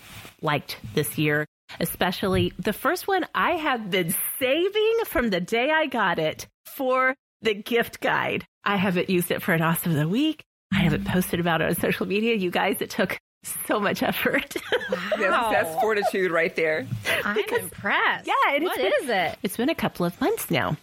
[0.42, 1.46] liked this year,
[1.80, 7.14] especially the first one I have been saving from the day I got it for
[7.42, 8.44] the gift guide.
[8.64, 10.42] I haven't used it for an awesome of the week.
[10.72, 12.34] I haven't posted about it on social media.
[12.34, 13.18] You guys, it took
[13.66, 14.56] so much effort.
[14.90, 16.86] That's, that's fortitude right there.
[17.24, 18.26] I'm impressed.
[18.26, 19.02] Yeah, it What is.
[19.04, 19.38] is it?
[19.42, 20.76] It's been a couple of months now.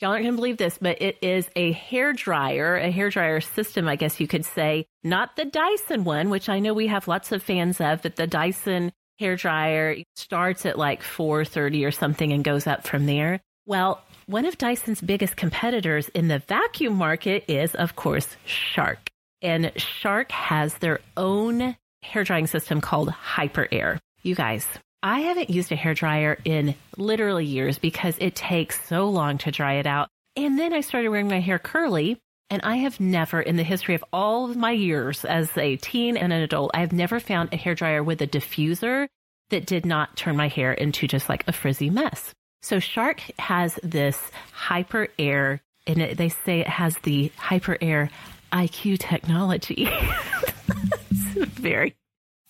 [0.00, 3.40] Y'all aren't going to believe this, but it is a hair dryer, a hair dryer
[3.40, 4.86] system, I guess you could say.
[5.04, 8.26] Not the Dyson one, which I know we have lots of fans of, but the
[8.26, 13.40] Dyson hair dryer starts at like 430 or something and goes up from there.
[13.66, 19.10] Well, one of Dyson's biggest competitors in the vacuum market is, of course, Shark.
[19.42, 23.98] And Shark has their own hair drying system called HyperAir.
[24.22, 24.66] You guys,
[25.02, 29.50] I haven't used a hair dryer in literally years because it takes so long to
[29.50, 30.08] dry it out.
[30.36, 32.18] And then I started wearing my hair curly.
[32.50, 36.16] And I have never, in the history of all of my years as a teen
[36.16, 39.08] and an adult, I have never found a hair dryer with a diffuser
[39.50, 42.32] that did not turn my hair into just like a frizzy mess.
[42.62, 44.18] So Shark has this
[44.52, 48.10] hyper air, and it, they say it has the HyperAir
[48.52, 49.88] IQ technology.
[51.48, 51.96] very,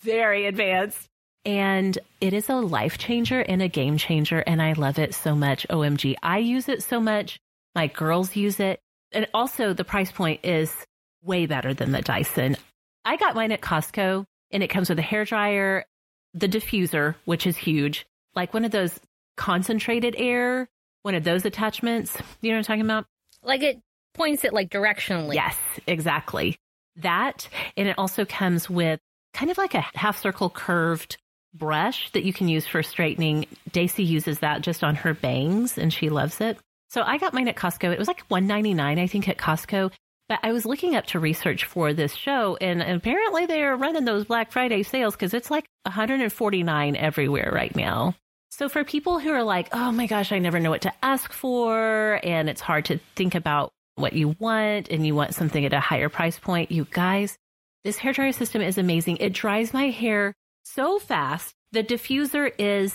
[0.00, 1.08] very advanced.
[1.44, 4.38] And it is a life changer and a game changer.
[4.38, 5.66] And I love it so much.
[5.68, 6.16] OMG.
[6.22, 7.38] I use it so much.
[7.74, 8.80] My girls use it.
[9.12, 10.74] And also the price point is
[11.22, 12.56] way better than the Dyson.
[13.04, 15.84] I got mine at Costco and it comes with a hair dryer,
[16.32, 18.98] the diffuser, which is huge, like one of those
[19.36, 20.68] concentrated air,
[21.02, 22.16] one of those attachments.
[22.40, 23.06] You know what I'm talking about?
[23.42, 23.80] Like it
[24.14, 25.34] points it like directionally.
[25.34, 26.56] Yes, exactly.
[26.96, 27.48] That.
[27.76, 29.00] And it also comes with
[29.32, 31.16] kind of like a half circle curved
[31.52, 33.46] brush that you can use for straightening.
[33.70, 36.58] Daisy uses that just on her bangs and she loves it.
[36.90, 37.92] So I got mine at Costco.
[37.92, 39.90] It was like $1.99, I think, at Costco.
[40.28, 44.06] But I was looking up to research for this show, and apparently they are running
[44.06, 48.14] those Black Friday sales because it's like 149 everywhere right now.
[48.50, 51.30] So for people who are like, oh my gosh, I never know what to ask
[51.30, 55.72] for, and it's hard to think about what you want, and you want something at
[55.72, 57.36] a higher price point, you guys,
[57.84, 59.18] this hair dryer system is amazing.
[59.18, 61.54] It dries my hair so fast.
[61.72, 62.94] The diffuser is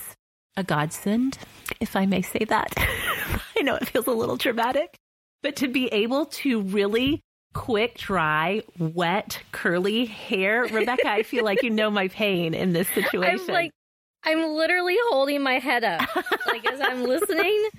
[0.57, 1.37] a godsend,
[1.79, 2.73] if I may say that.
[3.57, 4.95] I know it feels a little dramatic,
[5.43, 7.21] but to be able to really
[7.53, 12.87] quick, dry, wet, curly hair, Rebekah, I feel like you know my pain in this
[12.93, 13.45] situation.
[13.47, 13.71] I'm like
[14.23, 16.01] I'm literally holding my head up.
[16.45, 17.69] like as I'm listening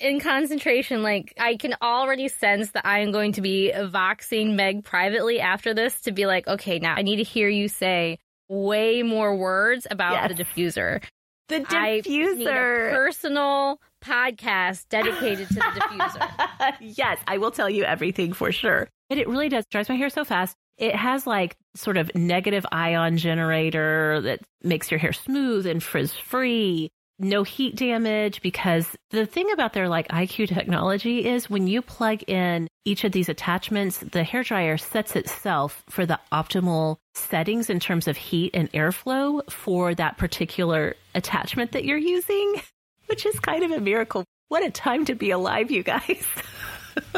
[0.00, 4.84] in concentration, like I can already sense that I am going to be voxing Meg
[4.84, 9.02] privately after this to be like, okay, now I need to hear you say way
[9.02, 10.36] more words about yes.
[10.36, 11.02] the diffuser.
[11.48, 12.90] The diffuser.
[12.90, 16.74] personal podcast dedicated to the diffuser.
[16.80, 18.88] yes, I will tell you everything for sure.
[19.10, 20.56] And it really does dries my hair so fast.
[20.76, 26.12] It has like sort of negative ion generator that makes your hair smooth and frizz
[26.12, 26.90] free.
[27.18, 32.22] No heat damage because the thing about their like IQ technology is when you plug
[32.28, 37.80] in each of these attachments, the hair dryer sets itself for the optimal settings in
[37.80, 42.62] terms of heat and airflow for that particular attachment that you're using,
[43.06, 44.24] which is kind of a miracle.
[44.48, 46.24] What a time to be alive, you guys.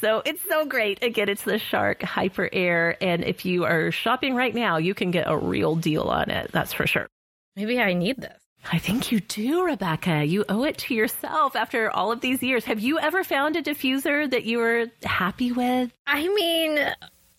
[0.00, 1.02] So it's so great.
[1.02, 2.96] Again, it's the Shark HyperAir.
[3.02, 6.50] And if you are shopping right now, you can get a real deal on it.
[6.52, 7.06] That's for sure.
[7.54, 8.40] Maybe I need this.
[8.72, 10.24] I think you do, Rebekah.
[10.24, 12.64] You owe it to yourself after all of these years.
[12.66, 15.92] Have you ever found a diffuser that you were happy with?
[16.06, 16.78] I mean,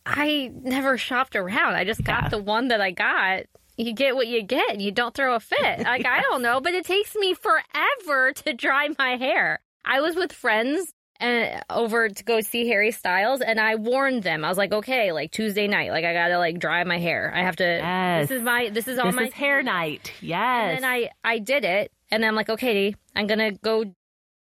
[0.06, 1.76] I never shopped around.
[1.76, 2.30] I just got yeah.
[2.30, 3.44] the one that I got.
[3.78, 4.80] You get what you get.
[4.80, 5.80] You don't throw a fit.
[5.80, 9.60] Like, I don't know, but it takes me forever to dry my hair.
[9.86, 14.44] I was with friends and over to go see Harry Styles and I warned them.
[14.44, 17.32] I was like, okay, like Tuesday night, like I gotta like dry my hair.
[17.34, 18.28] I have to yes.
[18.28, 20.12] this is my this is all this my is hair night.
[20.20, 20.76] Yes.
[20.76, 23.86] And then I I did it and I'm like, okay, I'm gonna go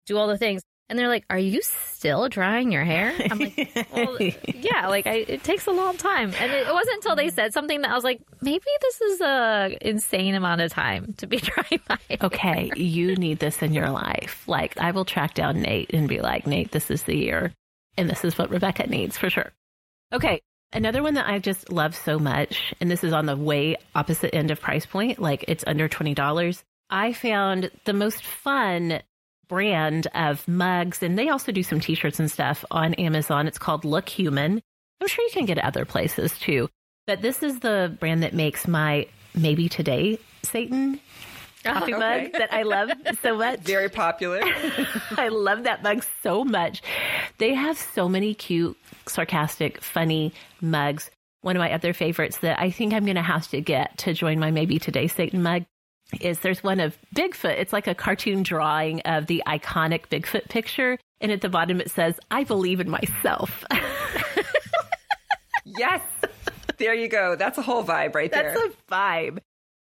[0.07, 0.63] do all the things.
[0.89, 4.89] And they're like, "Are you still drying your hair?" I'm like, "Well, yeah.
[4.89, 7.83] Like, I, it takes a long time." And it, it, wasn't until they said something
[7.83, 11.81] that I was like, "Maybe this is a insane amount of time to be drying
[11.89, 14.45] my hair." Okay, you need this in your life.
[14.47, 17.53] Like, I will track down Nate and be like, "Nate, this is the year,
[17.99, 19.53] and this is what Rebekah needs for sure."
[20.13, 20.41] Okay,
[20.73, 24.35] another one that I just love so much, and this is on the way opposite
[24.35, 25.19] end of price point.
[25.19, 26.65] Like, it's under twenty dollars.
[26.91, 29.03] I found the most fun
[29.49, 33.47] brand of mugs, and they also do some t shirts and stuff on Amazon.
[33.47, 34.61] It's called lookHUMAN.
[35.01, 36.69] I'm sure you can get it other places too.
[37.07, 41.01] But this is the brand that makes my maybe today Satan
[41.65, 42.23] ah, coffee oh, okay.
[42.25, 42.91] mug that I love
[43.23, 43.61] so much.
[43.61, 44.41] Very popular.
[45.17, 46.83] I love that mug so much.
[47.39, 51.11] They have so many cute, sarcastic, funny mugs.
[51.41, 54.13] One of my other favorites that I think I'm going to have to get to
[54.13, 55.65] join my maybe today Satan mug
[56.21, 57.59] is there's one of Bigfoot.
[57.59, 60.99] It's like a cartoon drawing of the iconic Bigfoot picture.
[61.21, 63.65] And at the bottom it says, I believe in myself.
[65.65, 66.01] yes.
[66.79, 67.37] There you go.
[67.37, 68.55] That's a whole vibe right there.
[68.55, 69.39] That's a vibe.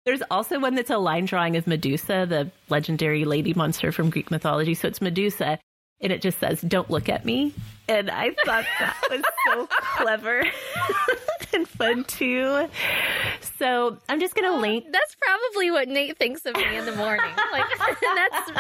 [0.05, 4.31] There's also one that's a line drawing of Medusa, the legendary lady monster from Greek
[4.31, 4.75] mythology.
[4.75, 5.59] So it's Medusa,
[6.01, 7.55] and it just says, Don't look at me.
[7.89, 10.45] And I thought that was so clever.
[11.55, 12.69] and fun too.
[13.59, 14.85] So I'm just going to link.
[14.91, 17.31] That's probably what Nate thinks of me in the morning.
[17.53, 17.65] Like
[18.17, 18.51] that's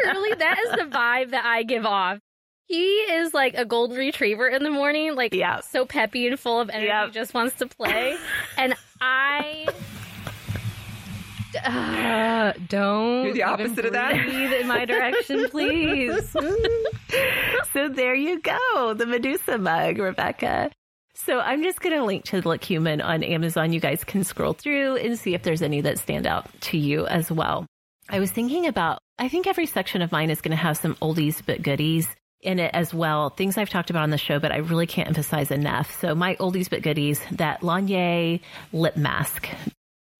[0.00, 2.18] truly that is the vibe that I give off.
[2.66, 5.60] He is like a golden retriever in the morning, like Yeah.
[5.60, 7.12] so peppy and full of energy, Yep.
[7.12, 8.16] just wants to play.
[8.56, 9.66] and I
[11.64, 13.24] uh, don't.
[13.24, 14.12] You're the even opposite of that?
[14.12, 16.30] breathe in my direction, please.
[17.72, 20.70] So there you go, the Medusa mug, Rebekah.
[21.24, 23.72] So I'm just going to link to the lookHUMAN on Amazon.
[23.72, 27.06] You guys can scroll through and see if there's any that stand out to you
[27.06, 27.66] as well.
[28.08, 30.94] I was thinking about, I think every section of mine is going to have some
[30.96, 32.08] oldies but goodies
[32.40, 33.30] in it as well.
[33.30, 36.00] Things I've talked about on the show, but I really can't emphasize enough.
[36.00, 38.40] So my oldies but goodies, that Laneige
[38.72, 39.48] lip mask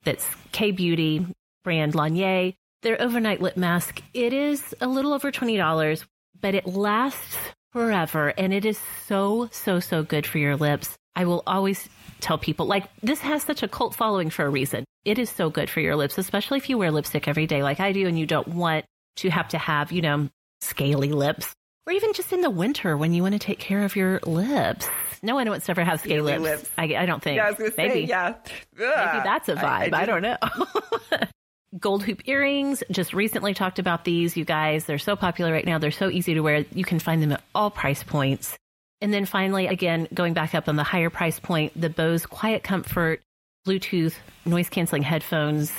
[0.05, 1.27] that's K Beauty
[1.65, 2.55] brand Laneige.
[2.83, 6.05] Their overnight lip mask, it is a little over $20,
[6.41, 7.37] but it lasts
[7.73, 10.97] forever and it is so, so, so good for your lips.
[11.15, 11.89] I will always
[12.21, 14.85] tell people like this has such a cult following for a reason.
[15.05, 17.81] It is so good for your lips, especially if you wear lipstick every day like
[17.81, 18.85] I do and you don't want
[19.17, 20.29] to have to have, you know,
[20.61, 21.53] scaly lips
[21.87, 24.87] or even just in the winter when you want to take care of your lips.
[25.23, 26.43] No one wants to ever have scaly lips.
[26.43, 26.71] lips.
[26.77, 27.37] I, I don't think.
[27.37, 28.01] Yeah, I was going to say, Maybe.
[28.03, 28.35] yeah.
[28.77, 29.95] Maybe that's a vibe.
[29.95, 30.37] I, don't know.
[31.79, 32.83] Gold hoop earrings.
[32.91, 34.85] Just recently talked about these, you guys.
[34.85, 35.79] They're so popular right now.
[35.79, 36.65] They're so easy to wear.
[36.73, 38.57] You can find them at all price points.
[39.01, 42.63] And then finally, again, going back up on the higher price point, the Bose Quiet
[42.63, 43.21] Comfort
[43.67, 44.15] Bluetooth
[44.47, 45.73] noise canceling headphones.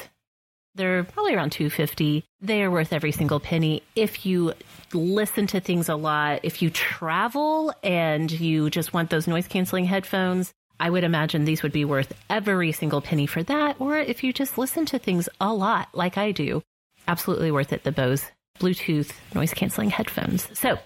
[0.76, 2.24] They're probably around 250.
[2.40, 3.82] They are worth every single penny.
[3.96, 4.54] If you
[4.94, 9.86] listen to things a lot, if you travel and you just want those noise canceling
[9.86, 13.80] headphones, I would imagine these would be worth every single penny for that.
[13.80, 16.62] Or if you just listen to things a lot, like I do,
[17.08, 17.84] absolutely worth it.
[17.84, 18.26] The Bose
[18.60, 20.48] Bluetooth noise canceling headphones.
[20.58, 20.80] So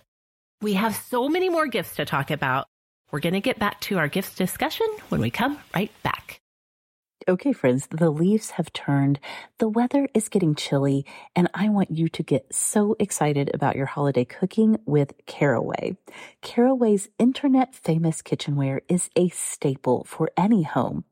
[0.62, 2.68] we have so many more gifts to talk about.
[3.12, 6.40] We're going to get back to our gifts discussion when we come right back.
[7.26, 9.18] Okay, friends, the leaves have turned,
[9.58, 11.06] the weather is getting chilly,
[11.38, 15.96] and I want you to get so excited about your holiday cooking with Caraway.
[16.42, 21.06] Caraway's internet famous kitchenware is a staple for any home.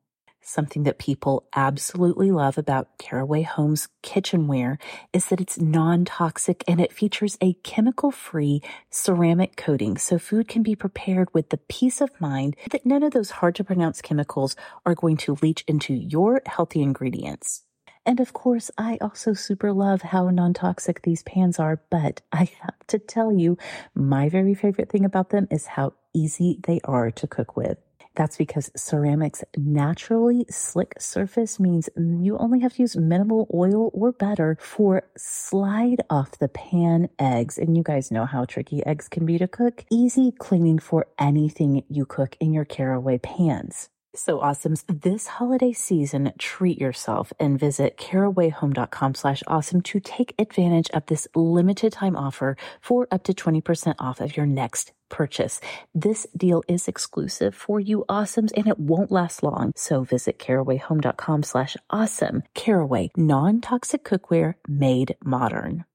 [0.43, 4.79] Something that people absolutely love about Caraway Home's kitchenware
[5.13, 10.75] is that it's non-toxic and it features a chemical-free ceramic coating so food can be
[10.75, 14.95] prepared with the peace of mind that none of those hard to pronounce chemicals are
[14.95, 17.61] going to leach into your healthy ingredients.
[18.03, 22.79] And of course, I also super love how non-toxic these pans are, but I have
[22.87, 23.59] to tell you,
[23.93, 27.77] my very favorite thing about them is how easy they are to cook with.
[28.15, 34.11] That's because ceramic's naturally slick surface means you only have to use minimal oil or
[34.11, 37.57] butter for slide off the pan eggs.
[37.57, 39.85] And you guys know how tricky eggs can be to cook.
[39.89, 43.89] Easy cleaning for anything you cook in your caraway pans.
[44.13, 50.89] So awesomes, this holiday season, treat yourself and visit carawayhome.com slash awesome to take advantage
[50.91, 55.61] of this limited time offer for up to 20% off of your next purchase.
[55.93, 59.71] This deal is exclusive for you awesomes and it won't last long.
[59.75, 62.43] So visit carawayhome.com slash awesome.
[62.53, 65.85] Caraway, non-toxic cookware made modern.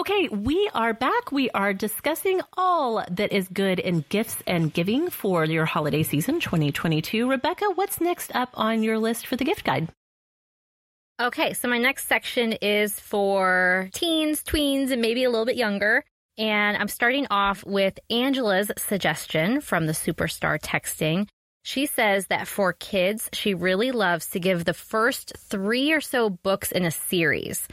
[0.00, 1.30] Okay, we are back.
[1.30, 6.40] We are discussing all that is good in gifts and giving for your holiday season
[6.40, 7.28] 2022.
[7.28, 9.90] Rebekah, what's next up on your list for the gift guide?
[11.20, 16.02] Okay, so my next section is for teens, tweens, and maybe a little bit younger.
[16.38, 21.28] And I'm starting off with Angela's suggestion from the Superstar Texting.
[21.62, 26.30] She says that for kids, she really loves to give the first three or so
[26.30, 27.68] books in a series.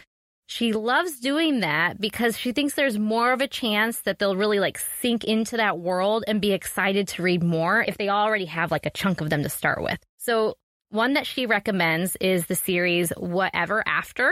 [0.47, 4.61] She loves doing that because she thinks there's more of a chance that they'll really
[4.61, 8.71] like sink into that world and be excited to read more if they already have
[8.71, 9.99] like a chunk of them to start with.
[10.17, 10.55] So
[10.89, 14.31] one that she recommends is the series Whatever After.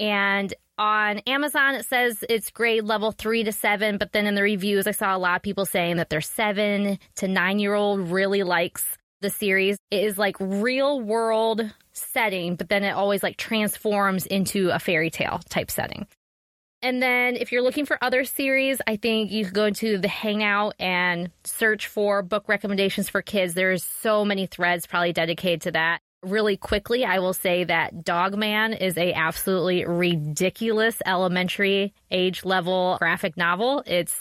[0.00, 4.42] And on Amazon, it says it's grade level three to seven, but then in the
[4.42, 8.10] reviews, I saw a lot of people saying that their seven to nine year old
[8.10, 8.84] really likes
[9.24, 9.78] the series.
[9.90, 15.10] It is like real world setting, but then it always like transforms into a fairy
[15.10, 16.06] tale type setting.
[16.82, 20.08] And then if you're looking for other series, I think you could go into the
[20.08, 23.54] Hangout and search for book recommendations for kids.
[23.54, 26.00] There's so many threads probably dedicated to that.
[26.22, 33.38] Really quickly, I will say that Dogman is a absolutely ridiculous elementary age level graphic
[33.38, 33.82] novel.
[33.86, 34.14] It's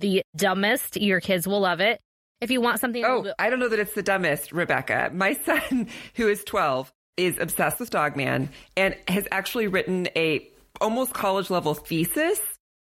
[0.00, 0.96] the dumbest.
[0.96, 2.00] Your kids will love it.
[2.44, 4.52] If you want something a little Oh, bit I don't know that it's the dumbest,
[4.52, 5.12] Rebekah.
[5.14, 10.46] My son, who is 12, is obsessed with Dogman and has actually written a
[10.78, 12.38] almost college level thesis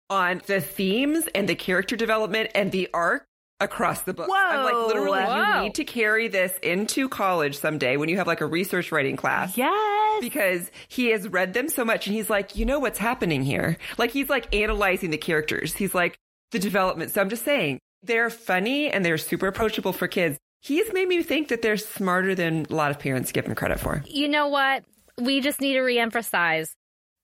[0.09, 3.23] on the themes and the character development and the arc
[3.59, 4.29] across the book.
[4.33, 5.57] I'm like, literally, Whoa.
[5.57, 9.15] you need to carry this into college someday when you have like a research writing
[9.15, 9.55] class.
[9.55, 10.21] Yes.
[10.21, 13.77] Because he has read them so much and he's like, you know what's happening here?
[13.99, 15.75] Like, he's like analyzing the characters.
[15.75, 16.17] He's like,
[16.51, 17.11] the development.
[17.11, 20.37] So I'm just saying, they're funny and they're super approachable for kids.
[20.61, 23.79] He's made me think that they're smarter than a lot of parents give them credit
[23.79, 24.03] for.
[24.05, 24.83] You know what?
[25.17, 26.71] We just need to reemphasize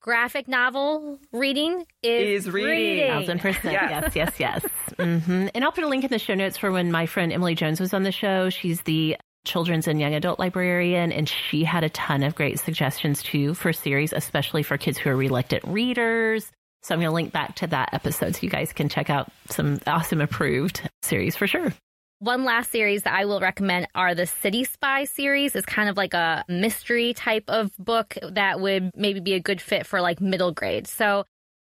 [0.00, 3.08] graphic novel reading is, Is reading.
[3.08, 3.72] Thousand percent.
[3.72, 4.12] Yes.
[4.14, 4.62] Yes, yes,
[4.96, 4.96] yes.
[4.96, 7.54] hmm And I'll put a link in the show notes for when my friend Emily
[7.54, 8.50] Jones was on the show.
[8.50, 13.22] She's the children's and young adult librarian, and she had a ton of great suggestions
[13.22, 16.50] too for series, especially for kids who are reluctant readers.
[16.82, 19.30] So I'm going to link back to that episode so you guys can check out
[19.50, 21.72] some awesome approved series for sure.
[22.20, 25.54] One last series that I will recommend are the City Spy series.
[25.54, 29.60] It's kind of like a mystery type of book that would maybe be a good
[29.60, 30.88] fit for like middle grade.
[30.88, 31.24] So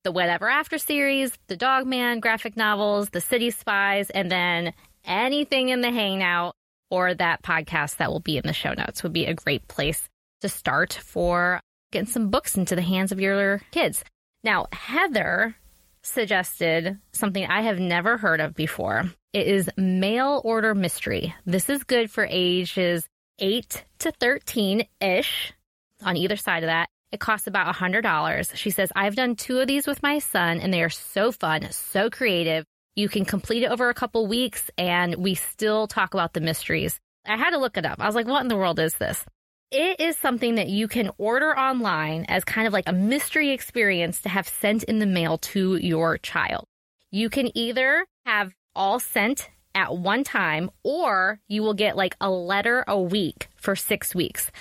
[0.03, 4.73] the Whatever After series, the Dogman graphic novels, the City Spies, and then
[5.05, 6.57] anything in the Hangout
[6.91, 10.09] or that podcast that will be in the show notes would be a great place
[10.41, 11.61] to start for
[11.93, 14.03] getting some books into the hands of your kids.
[14.45, 15.55] Now, Heather
[16.03, 19.05] suggested something I have never heard of before.
[19.33, 21.35] It is mail order mystery.
[21.47, 25.53] This is good for ages 8 to 13 ish
[26.05, 26.89] on either side of that.
[27.13, 28.57] It costs about $100.
[28.57, 31.71] She says, I've done two of these with my son and they are so fun,
[31.71, 32.65] so creative.
[32.97, 36.99] You can complete it over a couple weeks and we still talk about the mysteries.
[37.25, 38.01] I had to look it up.
[38.01, 39.25] I was like, what in the world is this?
[39.73, 44.21] It is something that you can order online as kind of like a mystery experience
[44.21, 46.67] to have sent in the mail to your child.
[47.11, 52.29] You can either have all sent at one time or you will get like a
[52.29, 54.53] letter a week for six weeks.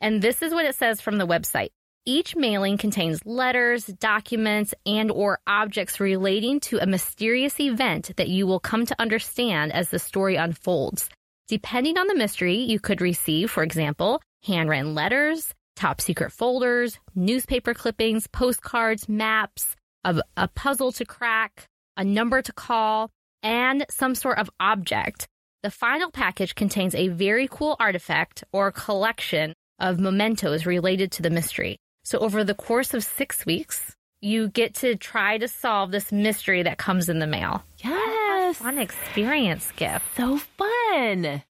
[0.00, 1.70] And this is what it says from the website.
[2.06, 8.46] Each mailing contains letters, documents, and or objects relating to a mysterious event that you
[8.46, 11.08] will come to understand as the story unfolds.
[11.48, 17.74] Depending on the mystery, you could receive, for example, handwritten letters, top secret folders, newspaper
[17.74, 21.66] clippings, postcards, maps, a, a puzzle to crack,
[21.96, 23.10] a number to call,
[23.42, 25.26] and some sort of object.
[25.62, 31.30] The final package contains a very cool artifact or collection of mementos related to the
[31.30, 31.76] mystery.
[32.04, 36.62] So, over the course of six weeks, you get to try to solve this mystery
[36.62, 37.62] that comes in the mail.
[37.78, 38.56] Yes.
[38.56, 40.04] Fun experience gift.
[40.16, 41.42] So fun.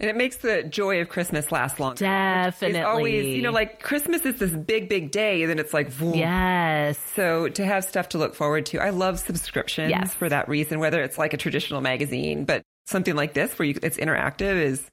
[0.00, 2.04] And it makes the joy of Christmas last longer.
[2.04, 2.78] Definitely.
[2.78, 5.88] It's always, you know, like Christmas is this big, big day, and then it's like,
[5.88, 6.14] vroom.
[6.14, 6.98] Yes.
[7.14, 10.12] So to have stuff to look forward to, I love subscriptions Yes.
[10.12, 10.80] for that reason.
[10.80, 14.84] Whether it's like a traditional magazine, but something like this where you, it's interactive is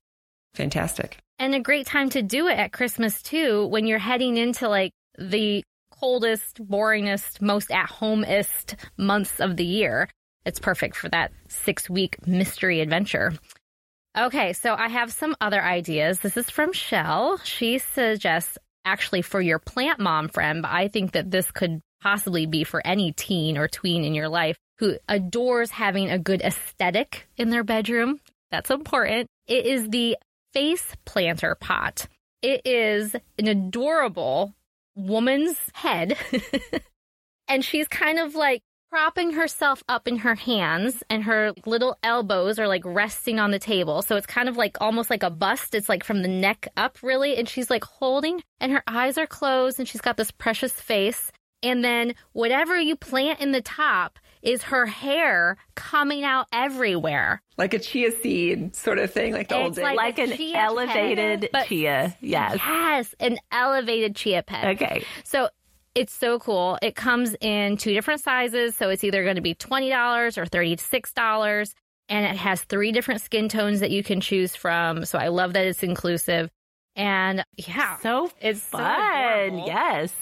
[0.53, 1.17] fantastic.
[1.39, 4.91] And a great time to do it at Christmas too, when you're heading into like
[5.17, 5.63] the
[5.99, 10.09] coldest, boringest, most at homeist months of the year.
[10.45, 13.33] It's perfect for that six week mystery adventure.
[14.17, 16.19] Okay, so I have some other ideas.
[16.19, 17.37] This is from Shell.
[17.45, 22.45] She suggests actually for your plant mom friend, but I think that this could possibly
[22.45, 27.27] be for any teen or tween in your life who adores having a good aesthetic
[27.37, 28.19] in their bedroom.
[28.49, 29.27] That's important.
[29.47, 30.17] It is the
[30.51, 32.07] face planter pot.
[32.41, 34.53] It is an adorable
[34.95, 36.17] woman's head.
[37.47, 38.61] and she's kind of like
[38.91, 43.57] propping herself up in her hands and her little elbows are like resting on the
[43.59, 44.01] table.
[44.01, 45.73] So it's kind of like almost like a bust.
[45.73, 47.37] It's like from the neck up really.
[47.37, 51.31] And she's like holding and her eyes are closed and she's got this precious face.
[51.63, 57.41] And then whatever you plant in the top is her hair coming out everywhere.
[57.57, 59.83] Like a chia seed sort of thing, like the old days.
[59.83, 62.17] like- Like an chia elevated pet, chia.
[62.19, 62.57] Yes.
[62.57, 64.81] Yes, an elevated chia pet.
[64.81, 65.05] Okay.
[65.23, 65.47] So
[65.95, 66.77] it's so cool.
[66.81, 68.75] It comes in two different sizes.
[68.75, 71.73] So it's either going to be $20 or $36.
[72.09, 75.05] And it has three different skin tones that you can choose from.
[75.05, 76.49] So I love that it's inclusive.
[76.95, 78.81] And yeah, So it's fun.
[78.81, 79.67] adorable.
[79.67, 80.13] yes.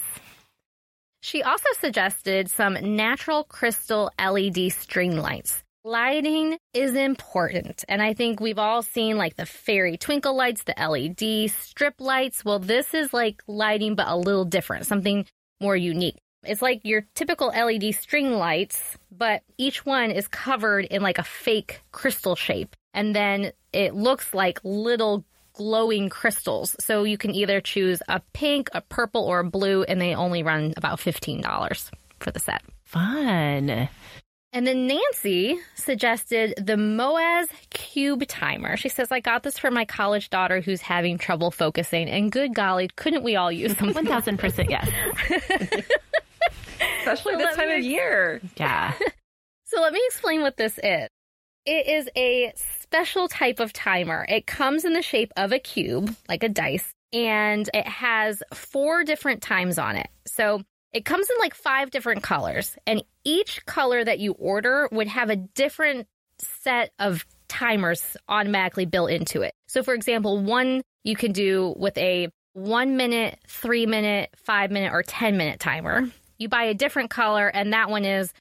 [1.22, 5.62] She also suggested some natural crystal LED string lights.
[5.84, 7.84] Lighting is important.
[7.88, 12.44] And I think we've all seen like the fairy twinkle lights, the LED strip lights.
[12.44, 15.26] Well, this is like lighting, but a little different, something
[15.60, 16.16] more unique.
[16.42, 21.22] It's like your typical LED string lights, but each one is covered in like a
[21.22, 22.74] fake crystal shape.
[22.94, 26.74] And then it looks like little glowing crystals.
[26.80, 30.42] So you can either choose a pink, a purple, or a blue, and they only
[30.42, 32.62] run about $15 for the set.
[32.84, 33.88] Fun.
[34.52, 38.76] And then Nancy suggested the Mooas Cube Timer.
[38.76, 42.52] She says, I got this for my college daughter who's having trouble focusing, and good
[42.54, 44.04] golly, couldn't we all use something?
[44.04, 44.90] 1000% yes.
[46.98, 48.40] Especially this time me- of year.
[48.56, 48.92] Yeah.
[49.64, 51.06] So let me explain what this is.
[51.64, 54.26] It is a special type of timer.
[54.28, 59.04] It comes in the shape of a cube, like a dice, and it has four
[59.04, 60.08] different times on it.
[60.26, 60.62] So
[60.92, 65.30] it comes in like five different colors, and each color that you order would have
[65.30, 66.06] a different
[66.38, 69.54] set of timers automatically built into it.
[69.68, 74.92] So, for example, one you can do with a one minute, three minute, five minute,
[74.92, 76.08] or 10 minute timer.
[76.38, 78.32] You buy a different color, and that one is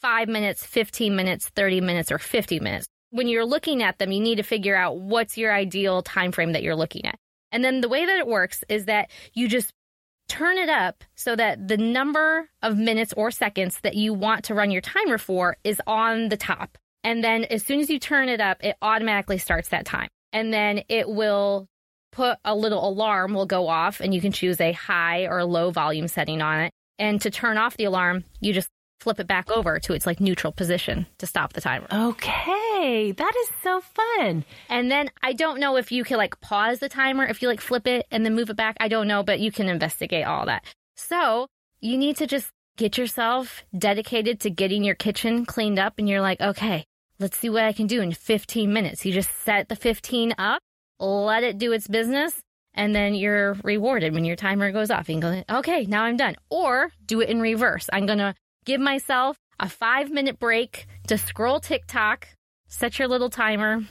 [0.00, 2.86] five minutes, 15 minutes, 30 minutes, or 50 minutes.
[3.10, 6.52] When you're looking at them, you need to figure out what's your ideal time frame
[6.52, 7.18] that you're looking at.
[7.50, 9.72] And then the way that it works is that you just
[10.28, 14.54] turn it up so that the number of minutes or seconds that you want to
[14.54, 16.78] run your timer for is on the top.
[17.04, 20.08] And then as soon as you turn it up, it automatically starts that time.
[20.32, 21.66] And then it will
[22.12, 25.70] put a little alarm will go off and you can choose a high or low
[25.70, 26.72] volume setting on it.
[26.98, 28.68] And to turn off the alarm, you just
[29.00, 31.86] flip it back over to its like neutral position to stop the timer.
[31.92, 34.44] Okay, that is so fun.
[34.68, 37.60] And then I don't know if you can like pause the timer if you like
[37.60, 38.76] flip it and then move it back.
[38.80, 40.64] I don't know, but you can investigate all that.
[40.96, 41.46] So
[41.80, 46.20] you need to just get yourself dedicated to getting your kitchen cleaned up and you're
[46.20, 46.84] like, okay,
[47.18, 49.04] let's see what I can do in 15 minutes.
[49.04, 50.60] You just set the 15 up,
[50.98, 52.40] let it do its business,
[52.74, 55.08] and then you're rewarded when your timer goes off.
[55.08, 56.36] You can go, okay, now I'm done.
[56.50, 57.88] Or do it in reverse.
[57.92, 58.34] I'm going to
[58.68, 62.28] give myself a five minute break to scroll TikTok,
[62.68, 63.82] set your little timer,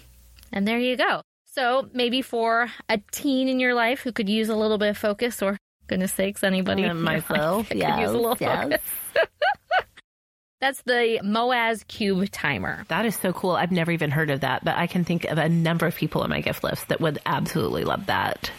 [0.53, 1.23] and there you go.
[1.45, 4.97] So maybe for a teen in your life who could use a little bit of
[4.97, 5.57] focus, or
[5.87, 8.81] goodness sakes, anybody And myself, could use a little yes, focus.
[10.61, 12.85] That's the Mooas Cube timer.
[12.89, 13.51] That is so cool.
[13.51, 16.23] I've never even heard of that, but I can think of a number of people
[16.23, 18.51] in my gift list that would absolutely love that.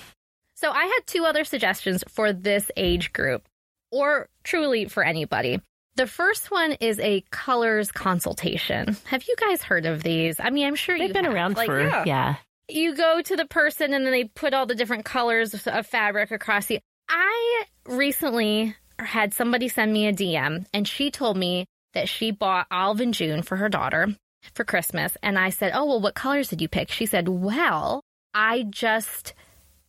[0.56, 3.48] So I had two other suggestions for this age group,
[3.92, 5.60] or truly for anybody.
[5.98, 8.96] The first one is a colors consultation.
[9.06, 10.36] Have you guys heard of these?
[10.38, 11.34] I mean, I'm sure They've you been have.
[11.34, 12.04] around Like, for, yeah.
[12.06, 12.34] yeah.
[12.68, 16.30] you go to the person and then they put all the different colors of fabric
[16.30, 16.78] across the.
[17.08, 22.68] I recently had somebody send me a DM and she told me that she bought
[22.70, 24.06] Olive and June for her daughter
[24.54, 25.16] for Christmas.
[25.20, 26.92] And I said, Oh, well, what colors did you pick?
[26.92, 29.34] She said, Well, I just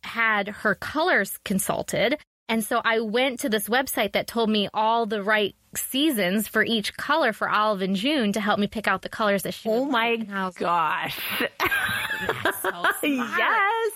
[0.02, 2.18] had her colors consulted.
[2.50, 6.64] And so I went to this website that told me all the right seasons for
[6.64, 9.68] each color for Olive and June to help me pick out the colors that she
[9.68, 10.20] Oh my like.
[10.20, 11.20] And I gosh.
[11.38, 13.92] "That's so smart." yes.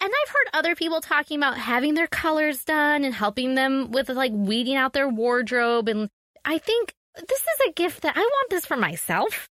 [0.00, 4.10] And I've heard other people talking about having their colors done and helping them with
[4.10, 5.88] like weeding out their wardrobe.
[5.88, 6.10] And
[6.44, 9.48] I think this is a gift that I want this for myself.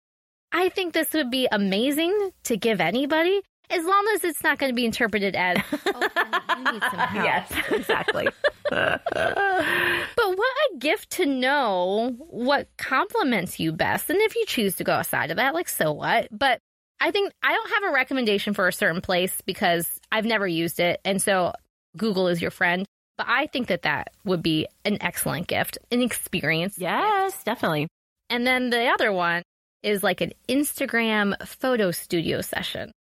[0.52, 4.72] I think this would be amazing to give anybody as long as it's not going
[4.72, 5.58] to be interpreted as,
[5.88, 7.26] oh, honey, you need some help.
[7.26, 8.28] Yes, exactly.
[8.72, 14.10] But what a gift to know what compliments you best.
[14.10, 16.28] And if you choose to go outside of that, like, so what?
[16.32, 16.60] But
[17.00, 20.80] I think I don't have a recommendation for a certain place because I've never used
[20.80, 21.02] it.
[21.06, 21.54] And so
[21.98, 22.86] Google is your friend.
[23.18, 26.78] But I think that that would be an excellent gift, an experience.
[26.80, 27.88] yes, definitely.
[28.30, 29.44] And then the other one
[29.84, 32.92] is like an Instagram photo studio session.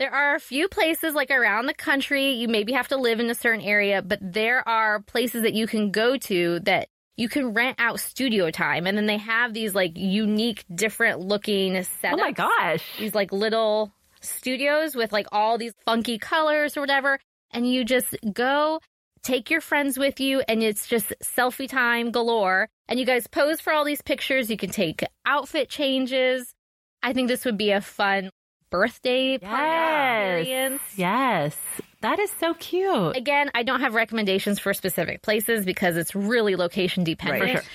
[0.00, 2.30] There are a few places like around the country.
[2.30, 5.66] You maybe have to live in a certain area, but there are places that you
[5.66, 6.88] can go to that
[7.18, 8.86] you can rent out studio time.
[8.86, 12.14] And then they have these like unique, different looking setups.
[12.14, 12.82] Oh my gosh.
[12.98, 13.92] These like little
[14.22, 17.18] studios with like all these funky colors or whatever.
[17.50, 18.80] And you just go
[19.22, 22.70] take your friends with you and it's just selfie time galore.
[22.88, 24.50] And you guys pose for all these pictures.
[24.50, 26.54] You can take outfit changes.
[27.02, 28.30] I think this would be a fun
[28.70, 30.38] birthday party Yes.
[30.40, 30.82] experience.
[30.96, 31.56] Yes.
[32.02, 33.16] That is so cute.
[33.16, 37.42] Again, I don't have recommendations for specific places because it's really location dependent.
[37.54, 37.58] Right.
[37.62, 37.68] For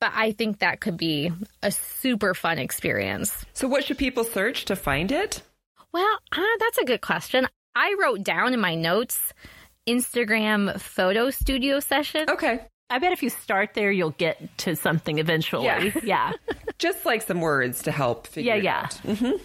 [0.00, 1.32] But I think that could be
[1.62, 3.44] a super fun experience.
[3.54, 5.40] So, what should people search to find it?
[5.92, 7.46] Well, uh, that's a good question.
[7.74, 9.32] I wrote down in my notes
[9.88, 12.28] Instagram photo studio session.
[12.28, 12.60] Okay.
[12.90, 15.64] I bet if you start there, you'll get to something eventually.
[15.64, 15.90] Yeah.
[16.02, 16.32] Yeah.
[16.78, 19.32] Just like some words to help figure Yeah, it yeah.
[19.32, 19.40] out.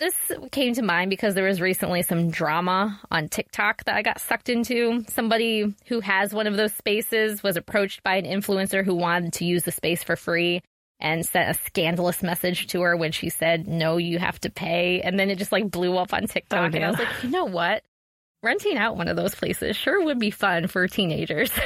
[0.00, 0.14] This
[0.50, 4.48] came to mind because there was recently some drama on TikTok that I got sucked
[4.48, 5.04] into.
[5.08, 9.44] Somebody who has one of those spaces was approached by an influencer who wanted to
[9.44, 10.62] use the space for free
[11.00, 15.02] and sent a scandalous message to her when she said, No, you have to pay.
[15.02, 16.72] And then it just like blew up on oh, TikTok.
[16.72, 17.82] Oh, And I was like, You know what?
[18.42, 21.50] Renting out one of those places sure would be fun for teenagers.